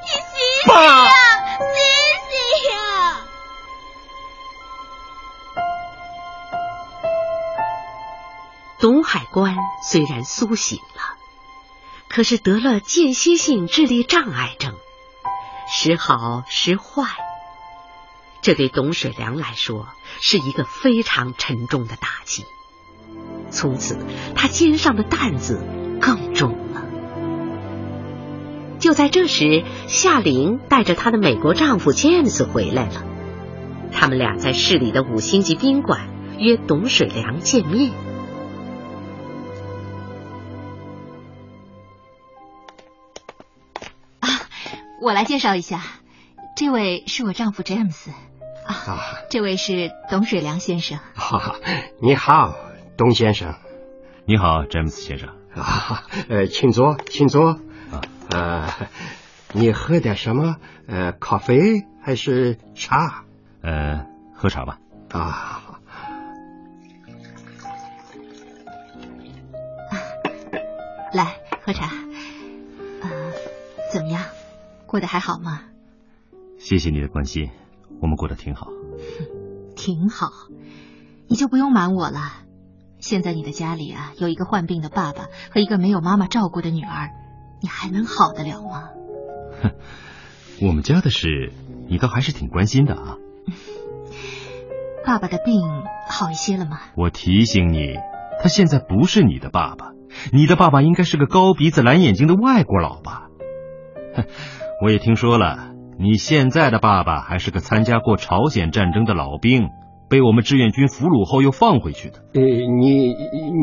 [0.00, 0.22] 你醒
[0.62, 1.10] 醒爸呀，
[1.58, 1.66] 醒
[2.30, 2.76] 醒呀！
[8.78, 11.16] 董海关虽然苏醒了，
[12.08, 14.76] 可是得了间歇性智力障碍症，
[15.66, 17.06] 时好时坏。
[18.42, 19.88] 这对董水良来说
[20.20, 22.44] 是一个非常沉重的打击。
[23.50, 23.98] 从此，
[24.34, 25.60] 他肩上的担子
[26.00, 26.82] 更重了。
[28.78, 33.04] 就在这时，夏玲带着她的美国丈夫 James 回来了。
[33.90, 37.92] 他们俩在市里的五星级宾馆约董水良见面。
[45.06, 45.84] 我来介绍一下，
[46.56, 48.10] 这位是我丈夫詹姆斯
[48.66, 48.98] 啊，啊，
[49.30, 50.98] 这位是董水良先生。
[52.02, 52.56] 你好，
[52.96, 53.54] 董先生。
[54.24, 55.28] 你好，詹姆斯先生。
[55.54, 57.50] 啊，呃，请坐，请坐。
[57.92, 58.68] 啊，呃，
[59.52, 60.56] 你喝点什么？
[60.88, 63.22] 呃，咖啡还是茶？
[63.62, 64.80] 呃，喝茶吧。
[65.12, 65.62] 啊，
[71.12, 71.92] 来喝茶。
[73.02, 73.32] 呃，
[73.92, 74.20] 怎么样？
[74.86, 75.62] 过得还好吗？
[76.58, 77.50] 谢谢你的关心，
[78.00, 78.68] 我们过得挺好。
[79.76, 80.30] 挺好，
[81.28, 82.20] 你就不用瞒我了。
[82.98, 87.10] 现在你的家里啊，有一个患病的爸爸和一个没有妈妈照顾的女儿，
[87.60, 88.88] 你还能好得了吗？
[89.62, 89.72] 哼
[90.66, 91.52] 我们家的事，
[91.88, 93.16] 你倒还是挺关心的啊。
[95.04, 95.60] 爸爸的病
[96.08, 96.80] 好一些了吗？
[96.96, 97.94] 我提醒你，
[98.42, 99.92] 他现在不是你的爸爸，
[100.32, 103.28] 你的爸爸应该是个高鼻子蓝眼睛的外国佬吧？
[104.16, 104.24] 哼，
[104.82, 109.68] 我也听说了，你现在的爸爸还是个参加过朝鲜战争的老兵，
[110.10, 112.18] 被我们志愿军俘虏后又放回去的。
[112.34, 113.14] 呃，你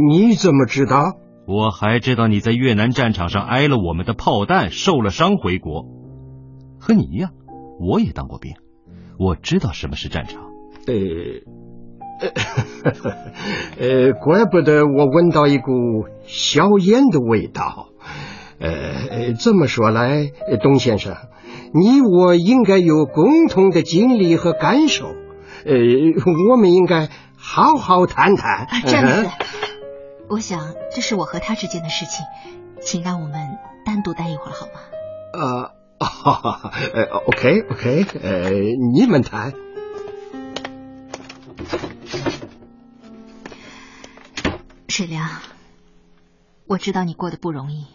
[0.10, 1.17] 你怎么知道？
[1.45, 5.86] 我还知道你在越南战场上挨了我们的炮弹，受了伤回国，
[6.80, 7.32] 和你一样，
[7.80, 8.54] 我也当过兵，
[9.19, 10.41] 我知道什么是战场。
[10.88, 10.95] 呃，
[13.80, 15.71] 呃， 怪不得我闻到一股
[16.26, 17.89] 硝烟的味道。
[18.63, 21.17] 呃，这么说来，董先生，
[21.73, 25.08] 你我应该有共同的经历和感受。
[25.65, 25.73] 呃，
[26.49, 28.65] 我们应该好好谈谈。
[28.65, 29.30] 啊，詹姆斯，
[30.30, 32.26] 我想这是我和他之间的事情，
[32.80, 33.36] 请让我们
[33.86, 34.80] 单独待一会儿好吗？
[35.34, 35.71] 呃，
[36.93, 38.49] 呃，OK OK，呃，
[38.93, 39.52] 你们谈。
[44.88, 45.28] 水良，
[46.65, 47.88] 我知道你过得不容易，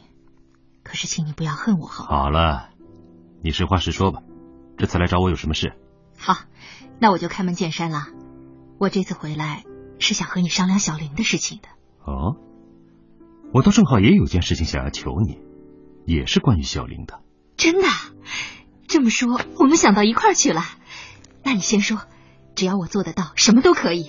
[0.88, 2.08] 可是请你不要恨我好吗？
[2.08, 2.70] 好了，
[3.42, 4.22] 你实话实说吧，
[4.78, 5.74] 这次来找我有什么事？
[6.16, 6.34] 好，
[6.98, 8.06] 那我就开门见山了。
[8.78, 9.64] 我这次回来
[9.98, 11.68] 是想和你商量小玲的事情的。
[12.06, 12.36] 哦，
[13.52, 15.38] 我倒正好也有件事情想要求你，
[16.06, 17.20] 也是关于小玲的。
[17.58, 17.88] 真的？
[18.88, 20.62] 这么说，我们想到一块儿去了。
[21.44, 22.00] 那你先说，
[22.54, 24.08] 只要我做得到，什么都可以。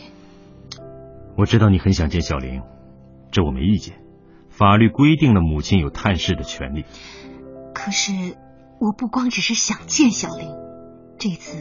[1.36, 2.62] 我知道你很想见小玲，
[3.34, 4.02] 这我没意见。
[4.60, 6.84] 法律规定了母亲有探视的权利。
[7.74, 8.12] 可是
[8.78, 10.50] 我不光只是想见小玲，
[11.18, 11.58] 这次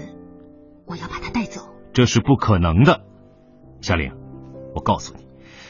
[0.84, 1.60] 我要把她带走。
[1.92, 3.02] 这是不可能的，
[3.80, 4.14] 小玲，
[4.74, 5.22] 我告诉你，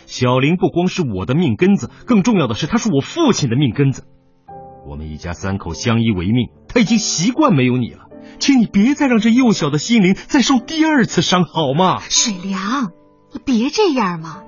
[0.07, 4.07] 小玲不光是我的命根子，更重要的是他是我父亲的命根子。
[4.87, 8.07] 我们一家三口相依为命，他已经习惯没有你了，
[8.39, 11.99] 请你别再让这幼小的心灵再受第二次伤，好吗？
[12.01, 12.93] 水良，
[13.35, 14.45] 你别这样嘛！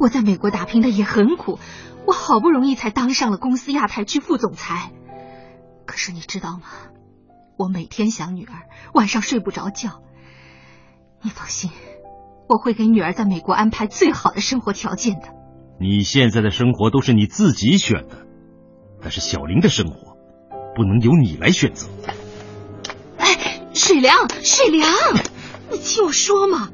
[0.00, 1.60] 我在美国打拼的也很苦，
[2.08, 4.92] 我好不容易才当上了公司亚太区副总裁。
[5.84, 6.62] 可是你知道吗？
[7.58, 10.00] 我每天想女儿，晚上睡不着觉。
[11.20, 11.70] 你放心，
[12.48, 15.34] 我会给女儿在美国安排最好的生活条件的。
[15.78, 18.26] 你现在的生活都是你自己选的，
[19.02, 20.16] 但是小玲的生活
[20.74, 21.88] 不能由你来选择。
[23.18, 24.90] 哎，水良，水良，
[25.70, 26.70] 你听我说嘛！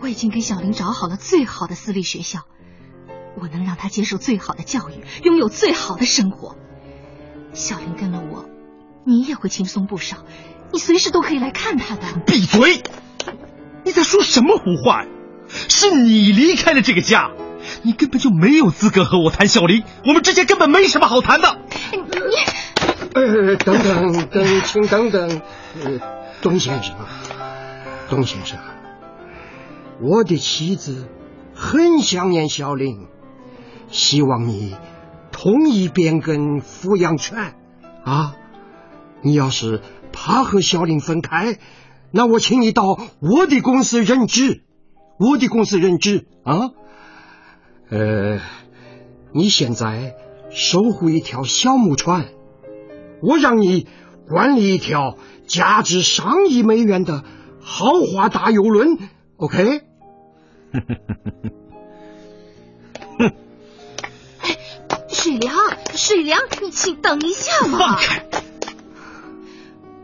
[0.00, 2.40] 我已经给小玲找好了最好的私立学校，
[3.40, 6.56] 我能让他接受最好的教育，拥有最好的生活。
[7.52, 8.44] 小林跟了我，
[9.04, 10.18] 你也会轻松不少。
[10.72, 12.02] 你随时都可以来看他的。
[12.26, 12.82] 闭嘴！
[13.84, 15.08] 你在说什么胡话呀？
[15.48, 17.32] 是你离开了这个家，
[17.82, 21.58] 你根本就没有资格和我谈小林，我们之间根本没什么好谈的。
[21.92, 22.36] 你，
[23.14, 25.40] 呃，等等等，请等等，
[25.82, 25.98] 呃，
[26.40, 26.94] 董先生，
[28.08, 28.58] 董先生，
[30.00, 31.08] 我的妻子
[31.52, 33.08] 很想念小玲，
[33.90, 34.76] 希望你。
[35.32, 37.54] 同意变更抚养权
[38.04, 38.36] 啊！
[39.22, 39.80] 你要是
[40.12, 41.58] 怕和小林分开，
[42.10, 42.82] 那我请你到
[43.20, 44.64] 我的公司任职，
[45.18, 46.70] 我的公司任职啊。
[47.90, 48.40] 呃，
[49.32, 50.16] 你现在
[50.50, 52.26] 守护一条小木船，
[53.22, 53.86] 我让你
[54.26, 57.24] 管理一条价值上亿美元的
[57.62, 58.98] 豪华大游轮
[59.36, 59.82] ，OK？
[66.10, 67.78] 水良，你请等一下嘛！
[67.78, 68.26] 放开！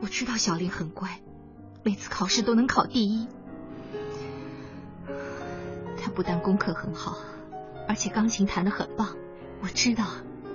[0.01, 1.21] 我知道小林很乖，
[1.83, 3.27] 每次考试都能考第一。
[6.01, 7.19] 他不但功课很好，
[7.88, 9.16] 而且钢琴弹得很棒。
[9.61, 10.05] 我知道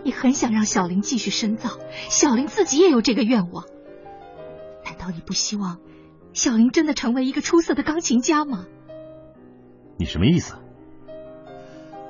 [0.06, 1.72] 你很想让小林继续深造，
[2.10, 3.66] 小林自己也有这个愿望。
[4.86, 5.80] 难道你不希望
[6.32, 8.68] 小林真的成为一个出色的钢琴家吗？
[9.98, 10.54] 你什么意思？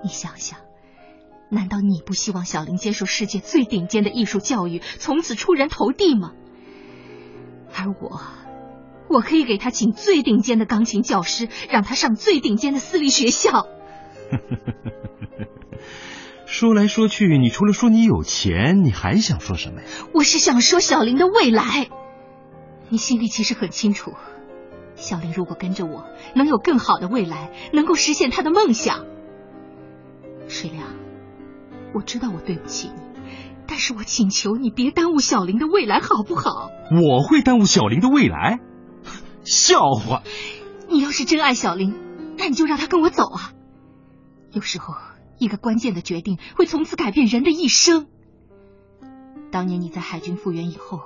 [0.04, 0.60] 你想想。
[1.54, 6.32] 难道你不希望小林接受世界最顶尖的艺术教育，从此出人头地吗？
[7.76, 8.22] 而我，
[9.10, 13.68] 我可以给他请最顶尖的钢琴教师，让他上最顶尖的私立学校。
[16.48, 19.88] 说来说去，你除了说你有钱，你还想说什么呀？
[20.14, 21.90] 我是想说小林的未来。
[22.88, 24.14] 你心里其实很清楚，
[24.96, 29.06] 小林如果跟着我，能有更好的未来，能够实现他的梦想。
[30.48, 31.01] 水良。
[31.94, 33.02] 我知道我对不起你，
[33.68, 36.70] 但是我请求你别耽误小林的未来，好不好？
[36.92, 38.60] 我会耽误小林的未来？
[39.44, 40.24] 笑话！
[40.90, 41.96] 你要是真爱小林，
[42.38, 43.54] 那你就让他跟我走啊！
[44.52, 44.96] 有时候，
[45.38, 48.08] 一个关键的决定会从此改变人的一生。
[49.52, 51.00] 当年你在海军复员以后，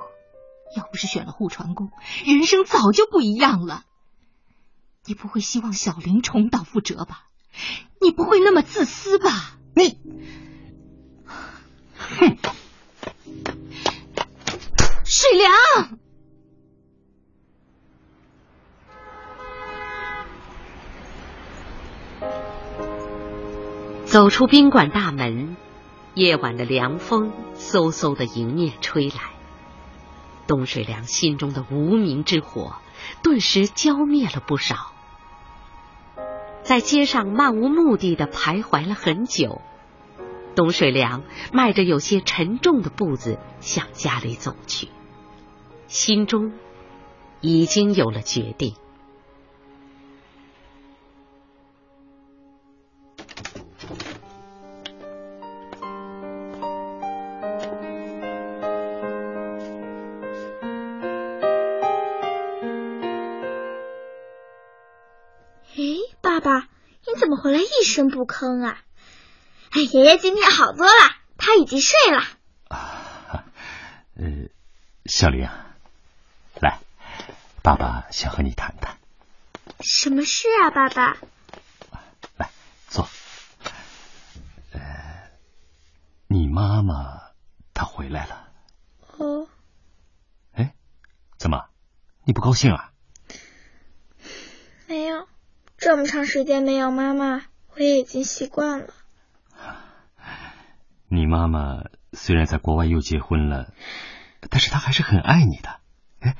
[0.75, 1.91] 要不是选了护船工，
[2.25, 3.83] 人生早就不一样了。
[5.05, 7.27] 你不会希望小林重蹈覆辙吧？
[8.01, 9.57] 你不会那么自私吧？
[9.75, 9.99] 你。
[12.05, 12.37] 哼，
[15.03, 15.51] 水良，
[24.05, 25.57] 走出宾馆大门，
[26.13, 29.33] 夜晚的凉风嗖嗖的迎面吹来，
[30.47, 32.77] 东水良心中的无名之火
[33.21, 34.93] 顿时浇灭了不少，
[36.63, 39.61] 在街上漫无目的的徘徊了很久。
[40.55, 44.87] 董水良迈着有些沉重的步子向家里走去，
[45.87, 46.53] 心中
[47.41, 48.73] 已经有了决定。
[65.77, 65.83] 哎，
[66.21, 68.79] 爸爸，你怎么回来一声不吭啊？
[69.75, 70.91] 哎， 爷爷今天好多了，
[71.37, 72.23] 他已经睡了。
[72.69, 73.43] 啊，
[74.15, 74.47] 呃，
[75.05, 75.49] 小玲，
[76.61, 76.79] 来，
[77.61, 78.97] 爸爸想和你谈谈。
[79.81, 81.17] 什么事啊，爸爸？
[82.37, 82.49] 来，
[82.87, 83.05] 坐。
[84.71, 84.79] 呃，
[86.27, 87.31] 你妈妈
[87.73, 88.47] 她回来了。
[89.17, 89.49] 哦。
[90.53, 90.73] 哎，
[91.37, 91.65] 怎么？
[92.23, 92.93] 你不高兴啊？
[94.87, 95.27] 没有，
[95.77, 98.93] 这么长时间没有妈妈，我也已经习惯了。
[101.35, 101.83] 你妈妈
[102.13, 103.73] 虽然在国外又结婚了，
[104.49, 105.81] 但是她还是很爱你的。
[106.21, 106.37] 哎，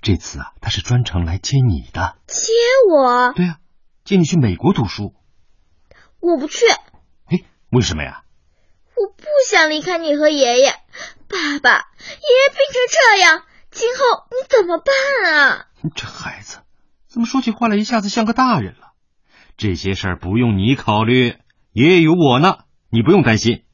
[0.00, 2.16] 这次啊，她是专程来接你的。
[2.26, 2.50] 接
[2.90, 3.34] 我？
[3.34, 3.58] 对呀，
[4.02, 5.14] 接你去美国读书。
[6.20, 6.64] 我不去。
[7.26, 8.24] 哎，为什么呀？
[8.96, 10.70] 我不想离开你和爷爷。
[11.28, 15.66] 爸爸，爷爷病成这样，今后你怎么办啊？
[15.94, 16.60] 这孩子
[17.08, 18.92] 怎么说起话来一下子像个大人了？
[19.58, 21.36] 这些事儿不用你考虑，
[21.72, 23.64] 爷爷有我呢，你不用担心。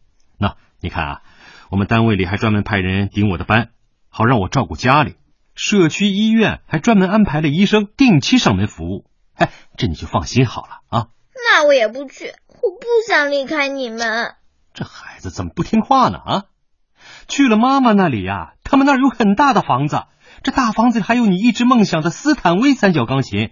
[0.87, 1.22] 那你看啊，
[1.68, 3.70] 我们单位里还专门派人顶我的班，
[4.09, 5.16] 好让我照顾家里。
[5.57, 9.11] 社区医院还专门安排了医生定期上门服务。
[9.34, 11.09] 哎，这你就放心好了啊。
[11.34, 14.37] 那我也不去，我不想离开你们。
[14.74, 16.18] 这孩子怎么不听话呢？
[16.18, 16.45] 啊，
[17.26, 20.05] 去了妈妈那里呀，他们那儿有很大的房子，
[20.45, 23.51] 这大房子里还有你一直梦想的斯坦威三角钢琴，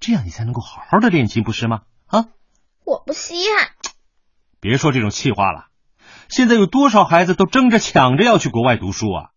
[0.00, 1.82] 这样你才能够好好的练琴，不是吗？
[2.06, 2.28] 啊，
[2.86, 3.72] 我不稀罕。
[4.60, 5.66] 别说这种气话了，
[6.30, 9.30] 现在有多少孩子都争着抢着要去国外读书啊！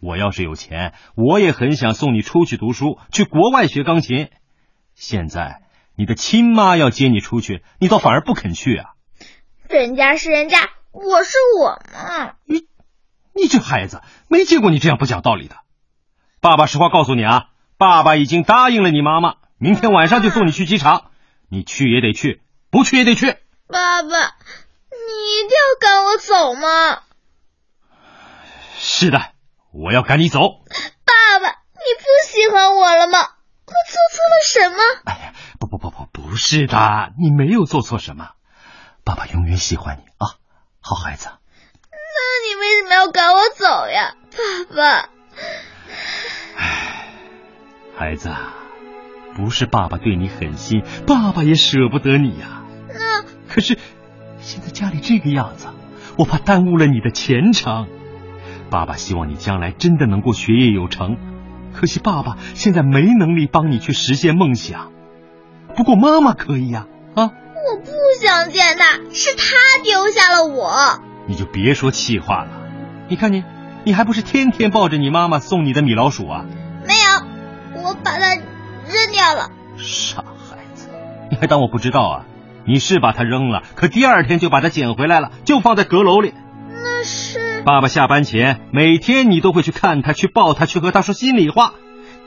[0.00, 4.28] 我要是有钱，我也很想送你出去读书，去国外学钢琴。
[4.94, 5.62] 现在
[5.96, 8.90] 你的亲妈要接你出去，你倒反而不肯去啊！
[9.70, 12.34] 人家是人家，我是我嘛。
[12.44, 12.66] 你，
[13.34, 15.56] 你这孩子没见过你这样不讲道理的。
[16.42, 17.46] 爸爸实话告诉你啊，
[17.78, 21.10] 爸爸已经答应了你妈妈，明天晚上就送你去机场。
[21.48, 23.38] 你去也得去，不去也得去。
[23.68, 24.36] 爸爸，
[25.26, 27.02] 你一定要赶我走吗？
[28.78, 29.32] 是的，
[29.72, 30.38] 我要赶你走。
[31.04, 33.18] 爸爸，你不喜欢我了吗？
[33.18, 34.76] 我做错了什么？
[35.04, 38.34] 哎呀，不不不不，不是的，你没有做错什么。
[39.02, 40.38] 爸爸永远喜欢你啊，
[40.80, 41.28] 好孩子。
[41.90, 45.10] 那你为什么要赶我走呀，爸爸？
[46.56, 47.08] 唉，
[47.98, 48.32] 孩子，
[49.34, 52.62] 不是爸爸对你狠心，爸爸也舍不得你呀。
[52.94, 53.76] 那可是
[54.46, 55.66] 现在家里这个样子，
[56.16, 57.88] 我怕耽误了你的前程。
[58.70, 61.16] 爸爸希望你将来真的能够学业有成，
[61.74, 64.92] 可惜爸爸现在没能力帮你去实现梦想。
[65.74, 66.86] 不过妈妈可以呀，
[67.16, 67.24] 啊。
[67.24, 67.90] 我不
[68.24, 71.02] 想见他，是他丢下了我。
[71.26, 72.50] 你就别说气话了。
[73.08, 73.42] 你看你，
[73.82, 76.44] 你还不是天天抱着你妈妈送你的米老鼠啊？
[76.86, 79.50] 没有，我把它扔掉了。
[79.76, 80.88] 傻孩子，
[81.32, 82.26] 你还当我不知道啊？
[82.66, 86.34] 你是把它扔了，可第二天就把它捡回来了，就放在阁楼里。
[86.82, 91.74] 那是爸爸下班前每天你都会去看他，去抱他，去和他说心里话。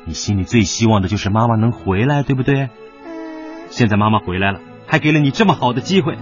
[0.06, 2.70] 你心里最希望的就是妈妈能回来，对不对？
[3.06, 3.68] 嗯。
[3.70, 4.60] 现在妈妈回来了。
[4.92, 6.18] 还给了你这么好的机会，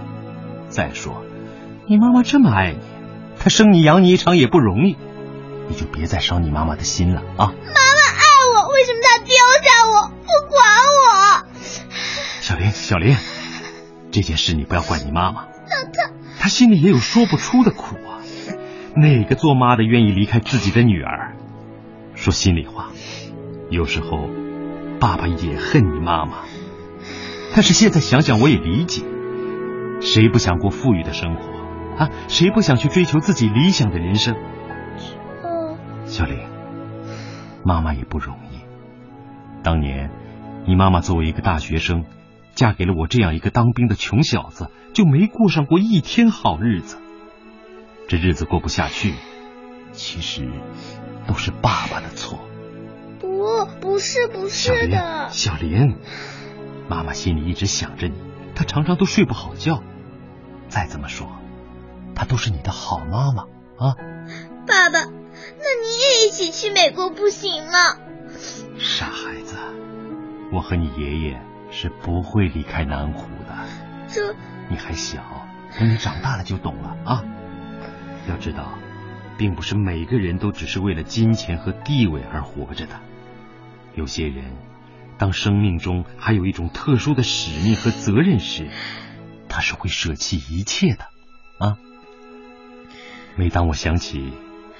[0.68, 1.24] 再说，
[1.88, 2.78] 你妈妈这么爱你，
[3.40, 4.98] 她生你养你一场也不容易，
[5.70, 7.46] 你就别再伤你妈妈的心了啊！
[7.46, 9.32] 妈妈爱我，为什么她丢
[9.64, 10.60] 下我不管
[10.98, 11.46] 我？
[12.42, 13.16] 小林，小林，
[14.18, 16.10] 这件事你不要怪你妈妈，那她
[16.40, 18.18] 她心里也有说不出的苦啊。
[18.96, 21.36] 哪个做妈的愿意离开自己的女儿？
[22.16, 22.88] 说心里话，
[23.70, 24.28] 有时候
[24.98, 26.38] 爸爸也恨你妈妈。
[27.54, 29.04] 但是现在想想，我也理解，
[30.00, 32.10] 谁不想过富裕的生活啊？
[32.26, 34.34] 谁不想去追求自己理想的人生？
[36.06, 36.40] 小玲，
[37.64, 38.58] 妈妈也不容易。
[39.62, 40.10] 当年，
[40.66, 42.04] 你妈妈作为一个大学生，
[42.58, 46.98] 嫁给了我这样一个当兵的穷小子，就没过上过一天好日子。
[48.08, 49.14] 这日子过不下去，
[49.92, 50.50] 其实
[51.28, 52.40] 都是爸爸的错。
[53.20, 55.98] 不，不是，不是的，小林。
[56.88, 58.16] 妈妈心里一直想着你，
[58.56, 59.80] 她常常都睡不好觉。
[60.66, 61.28] 再怎么说，
[62.16, 63.44] 她都是你的好妈妈
[63.78, 63.94] 啊！
[64.66, 68.00] 爸爸，那你也一起去美国不行吗？
[68.80, 69.54] 傻孩子，
[70.52, 71.40] 我和你爷爷
[71.70, 73.56] 是不会离开南湖的。
[74.08, 74.34] 这
[74.70, 75.22] 你还小，
[75.78, 77.24] 等你长大了就懂了啊！
[78.28, 78.78] 要知道，
[79.36, 83.00] 并不是每个人都只是为了金钱和地位而活着的，
[83.94, 84.56] 有些人。
[85.18, 88.70] 当生命中还有一种特殊的使命和责任时，
[89.48, 91.06] 他是会舍弃一切的，
[91.58, 91.76] 啊！
[93.34, 94.32] 每当我想起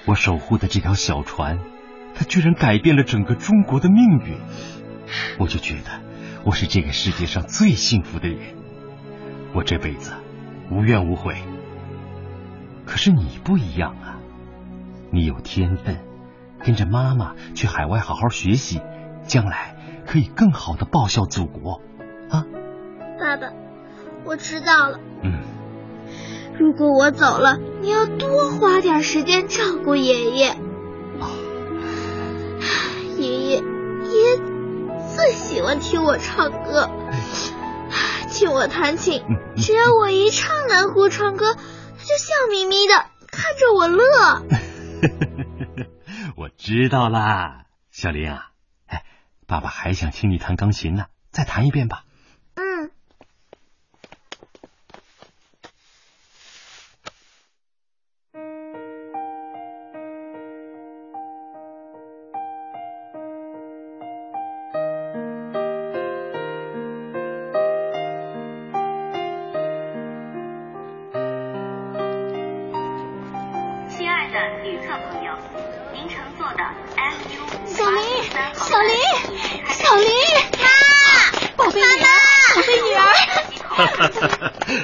[0.05, 1.59] 我守护的这条小船，
[2.15, 4.37] 它居然改变了整个中国的命运，
[5.39, 6.01] 我就觉得
[6.45, 8.55] 我是这个世界上最幸福的人。
[9.53, 10.11] 我这辈子
[10.71, 11.35] 无怨无悔。
[12.85, 14.19] 可是你不一样啊，
[15.11, 15.99] 你有天分，
[16.63, 18.81] 跟着妈妈去海外好好学习，
[19.23, 19.75] 将来。
[20.07, 21.81] 可以更好的报效祖国，
[22.31, 22.43] 啊！
[23.19, 23.53] 爸爸，
[24.25, 24.99] 我知道了。
[25.21, 25.39] 嗯。
[26.57, 30.47] 如果我走了，你要多花点时间照顾爷爷。
[30.47, 31.29] 啊。
[33.19, 34.37] 爷爷，爷爷
[35.21, 36.89] 最喜欢听我唱歌，
[38.31, 39.21] 听我弹琴。
[39.57, 42.93] 只要我一唱《南湖船歌》，他就笑眯眯的
[43.27, 44.41] 看着我乐。
[46.37, 48.51] 我知道啦，小林啊。
[48.85, 49.03] 哎
[49.45, 52.05] 爸爸还想听你弹钢琴呢，再弹一遍吧。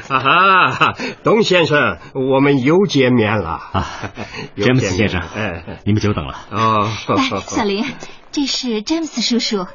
[0.08, 0.94] 啊哈，
[1.24, 3.86] 董先生，我们又见面了啊！
[4.58, 6.36] 詹姆斯先生，哎，你们久等了。
[6.52, 7.84] 哦，来， 小林，
[8.32, 9.66] 这是詹姆斯叔叔。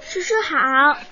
[0.00, 0.56] 叔叔好。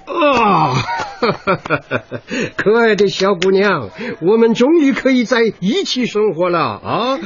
[0.06, 0.74] 哦，
[2.56, 3.90] 可爱的小姑娘，
[4.22, 7.18] 我们终于可以在一起生活了啊！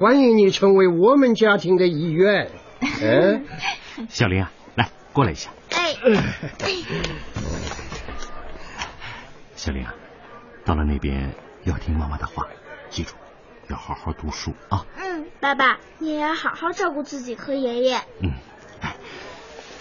[0.00, 2.50] 欢迎你成为我们家庭的一员。
[2.80, 3.42] 哎，
[4.08, 5.50] 小林啊，来过来一下。
[5.70, 5.94] 哎。
[9.54, 9.94] 小林啊，
[10.64, 11.34] 到了那边
[11.64, 12.46] 要听妈妈的话，
[12.88, 13.14] 记住
[13.68, 14.86] 要好好读书啊。
[14.96, 18.00] 嗯，爸爸你也要好好照顾自己和爷爷。
[18.20, 18.32] 嗯，
[18.80, 18.96] 哎，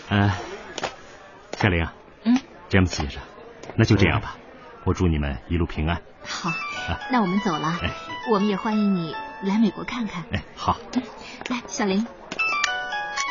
[0.10, 0.34] 呃，
[1.58, 2.38] 小玲啊，嗯，
[2.70, 3.22] 詹姆斯先生，
[3.76, 4.36] 那就这样吧，
[4.86, 6.02] 我祝你们一路平安。
[6.24, 7.80] 好，啊、那我们走了。
[7.82, 7.92] 哎，
[8.32, 10.24] 我们也欢迎你来美国看看。
[10.32, 10.78] 哎，好。
[10.96, 11.04] 嗯，
[11.50, 12.06] 来，小玲。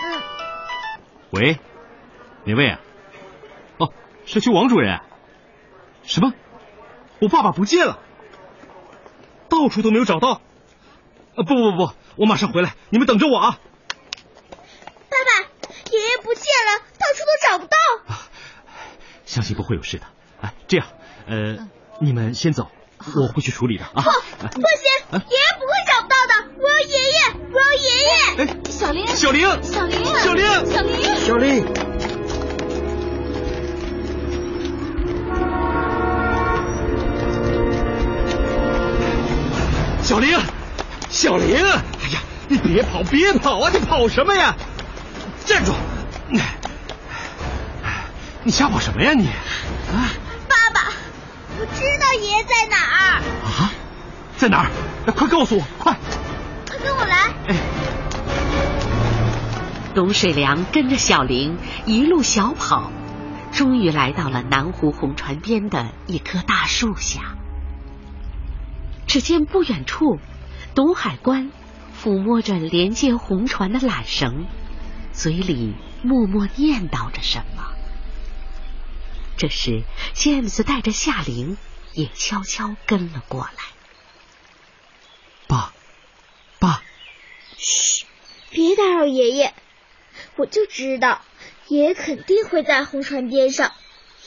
[0.04, 0.22] 嗯。
[1.30, 1.58] 喂，
[2.44, 2.80] 哪位啊？
[3.78, 3.92] 哦，
[4.24, 5.00] 社区王主任。
[6.02, 6.32] 什么？
[7.20, 7.98] 我爸爸不见了，
[9.48, 10.40] 到处都没有找到。
[11.36, 13.58] 啊，不不不不，我马上回来，你们等着我啊！
[15.08, 15.48] 爸爸，
[15.90, 17.76] 爷爷不见了，到处都找不到。
[18.14, 18.26] 啊，
[19.26, 20.06] 相信不会有事的。
[20.40, 20.86] 哎，这样，
[21.26, 21.68] 呃，
[22.00, 22.68] 你们先走，
[22.98, 23.92] 我会去处理的啊。
[23.94, 24.10] 不，不行，
[25.12, 26.50] 爷爷不会找不到的。
[26.58, 27.18] 我要爷爷，
[27.52, 28.10] 我要爷爷。
[28.44, 31.89] 哎，小玲，小玲，小玲，小玲，小玲，小玲。
[40.10, 40.36] 小玲，
[41.08, 43.70] 小玲，哎呀，你别跑，别跑啊！
[43.72, 44.56] 你跑什么呀？
[45.44, 45.72] 站住！
[48.42, 49.28] 你瞎跑什么呀你？
[49.28, 50.10] 啊！
[50.48, 50.90] 爸爸，
[51.60, 53.22] 我知道爷爷在哪儿。
[53.44, 53.70] 啊？
[54.36, 55.12] 在哪儿？
[55.12, 55.96] 快告诉我，快！
[56.68, 57.16] 快跟我来。
[57.46, 57.54] 哎。
[59.94, 61.56] 董水良跟着小玲
[61.86, 62.90] 一路小跑，
[63.52, 67.36] 终于来到了南湖红船边的一棵大树下。
[69.10, 70.20] 只见不远处，
[70.76, 71.50] 董海关
[72.00, 74.46] 抚摸着连接红船的缆绳，
[75.12, 77.74] 嘴里默默念叨着什么。
[79.36, 79.82] 这时，
[80.14, 81.58] 詹姆斯带着夏玲
[81.92, 83.64] 也悄悄跟了过来。
[85.48, 85.72] 爸，
[86.60, 86.80] 爸，
[87.56, 88.06] 嘘，
[88.50, 89.52] 别打扰爷爷。
[90.36, 91.20] 我就知道，
[91.66, 93.72] 爷爷肯定会在红船边上。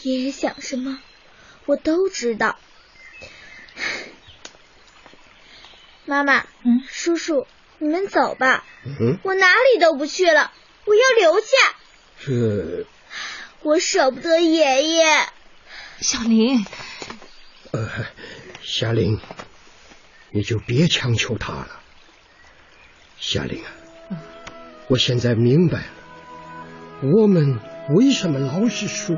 [0.01, 0.99] 爷爷想什么，
[1.67, 2.57] 我都知道。
[6.05, 7.47] 妈妈，嗯，叔叔，
[7.77, 8.65] 你们走吧。
[8.85, 10.51] 嗯，我哪里都不去了，
[10.85, 11.47] 我要留下。
[12.25, 12.85] 这，
[13.61, 15.05] 我舍不得爷爷。
[15.99, 16.65] 小林，
[17.71, 17.89] 呃，
[18.61, 19.19] 夏玲，
[20.31, 21.79] 你就别强求他了。
[23.17, 23.71] 夏玲啊，
[24.11, 24.17] 嗯、
[24.89, 25.85] 我现在明白了，
[27.13, 27.59] 我们
[27.95, 29.15] 为什么老是输。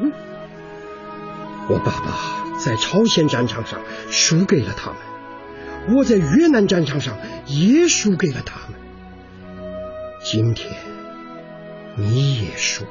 [1.68, 3.82] 我爸爸在朝鲜战场上
[4.12, 5.00] 输给了他们。
[5.90, 8.80] 我在越南战场上也输给了他们，
[10.24, 10.74] 今天
[11.96, 12.90] 你也输了，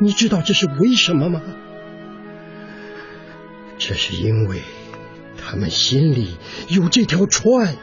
[0.00, 1.40] 你知道这是为什么吗？
[3.78, 4.60] 这是因为
[5.40, 6.36] 他们心里
[6.68, 7.76] 有这条船，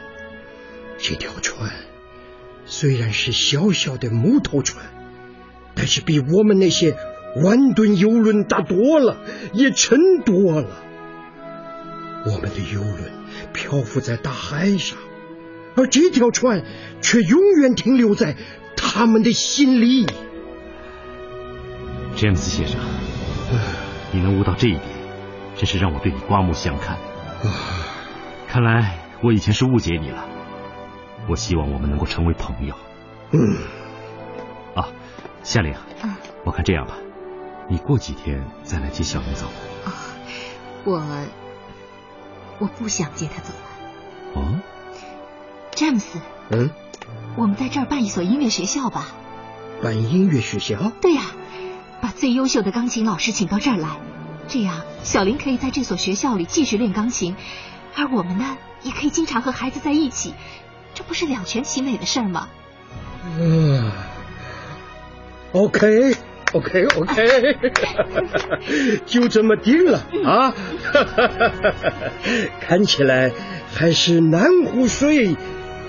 [0.98, 1.72] 这条船
[2.66, 4.84] 虽然是小小的木头船，
[5.74, 6.94] 但是比我们那些
[7.42, 9.16] 万吨游轮大多了，
[9.54, 10.85] 也沉多了。
[12.26, 13.12] 我们的游轮
[13.52, 14.98] 漂浮在大海上，
[15.76, 16.64] 而这条船
[17.00, 18.36] 却永远停留在
[18.76, 20.06] 他们的心里。
[22.16, 22.80] 詹姆斯先生，
[24.10, 24.82] 你能悟到这一点，
[25.54, 26.98] 真是让我对你刮目相看。
[28.48, 30.26] 看来我以前是误解你了。
[31.28, 32.74] 我希望我们能够成为朋友。
[33.32, 33.56] 嗯。
[34.74, 34.88] 啊，
[35.42, 36.14] 夏玲，嗯，
[36.44, 36.96] 我看这样吧，
[37.68, 39.46] 你过几天再来接小玲走。
[39.84, 39.92] 啊，
[40.84, 41.45] 我。
[42.58, 44.40] 我不想接他走了。
[44.40, 44.60] 哦，
[45.72, 46.18] 詹姆斯。
[46.50, 46.70] 嗯。
[47.36, 49.08] 我们在这儿办一所音乐学校吧。
[49.82, 50.90] 办音乐学校？
[51.00, 53.98] 对呀、啊，把最优秀的钢琴老师请到这儿来，
[54.48, 57.36] 这样小林可以在这所学校里继续练钢琴，
[57.94, 60.32] 而我们呢，也可以经常和孩子在一起，
[60.94, 62.48] 这不是两全其美的事儿吗？
[63.38, 63.92] 嗯。
[65.52, 66.16] OK。
[66.56, 67.56] OK OK，
[69.04, 70.54] 就这么定了啊！
[72.66, 73.30] 看起来
[73.74, 75.36] 还是南湖水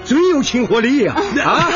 [0.04, 1.16] 最有亲和力呀！
[1.44, 1.70] 啊，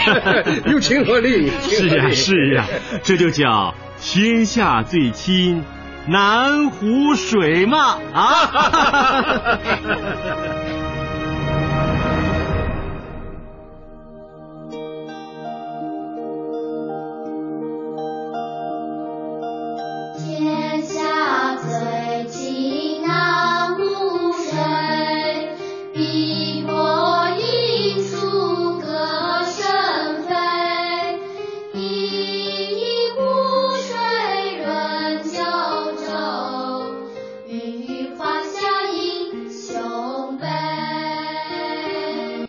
[0.66, 1.50] 有亲和力。
[1.62, 2.64] 是呀是呀，
[3.04, 5.62] 这就叫天下最亲
[6.06, 7.98] 南湖水嘛！
[8.14, 9.58] 啊！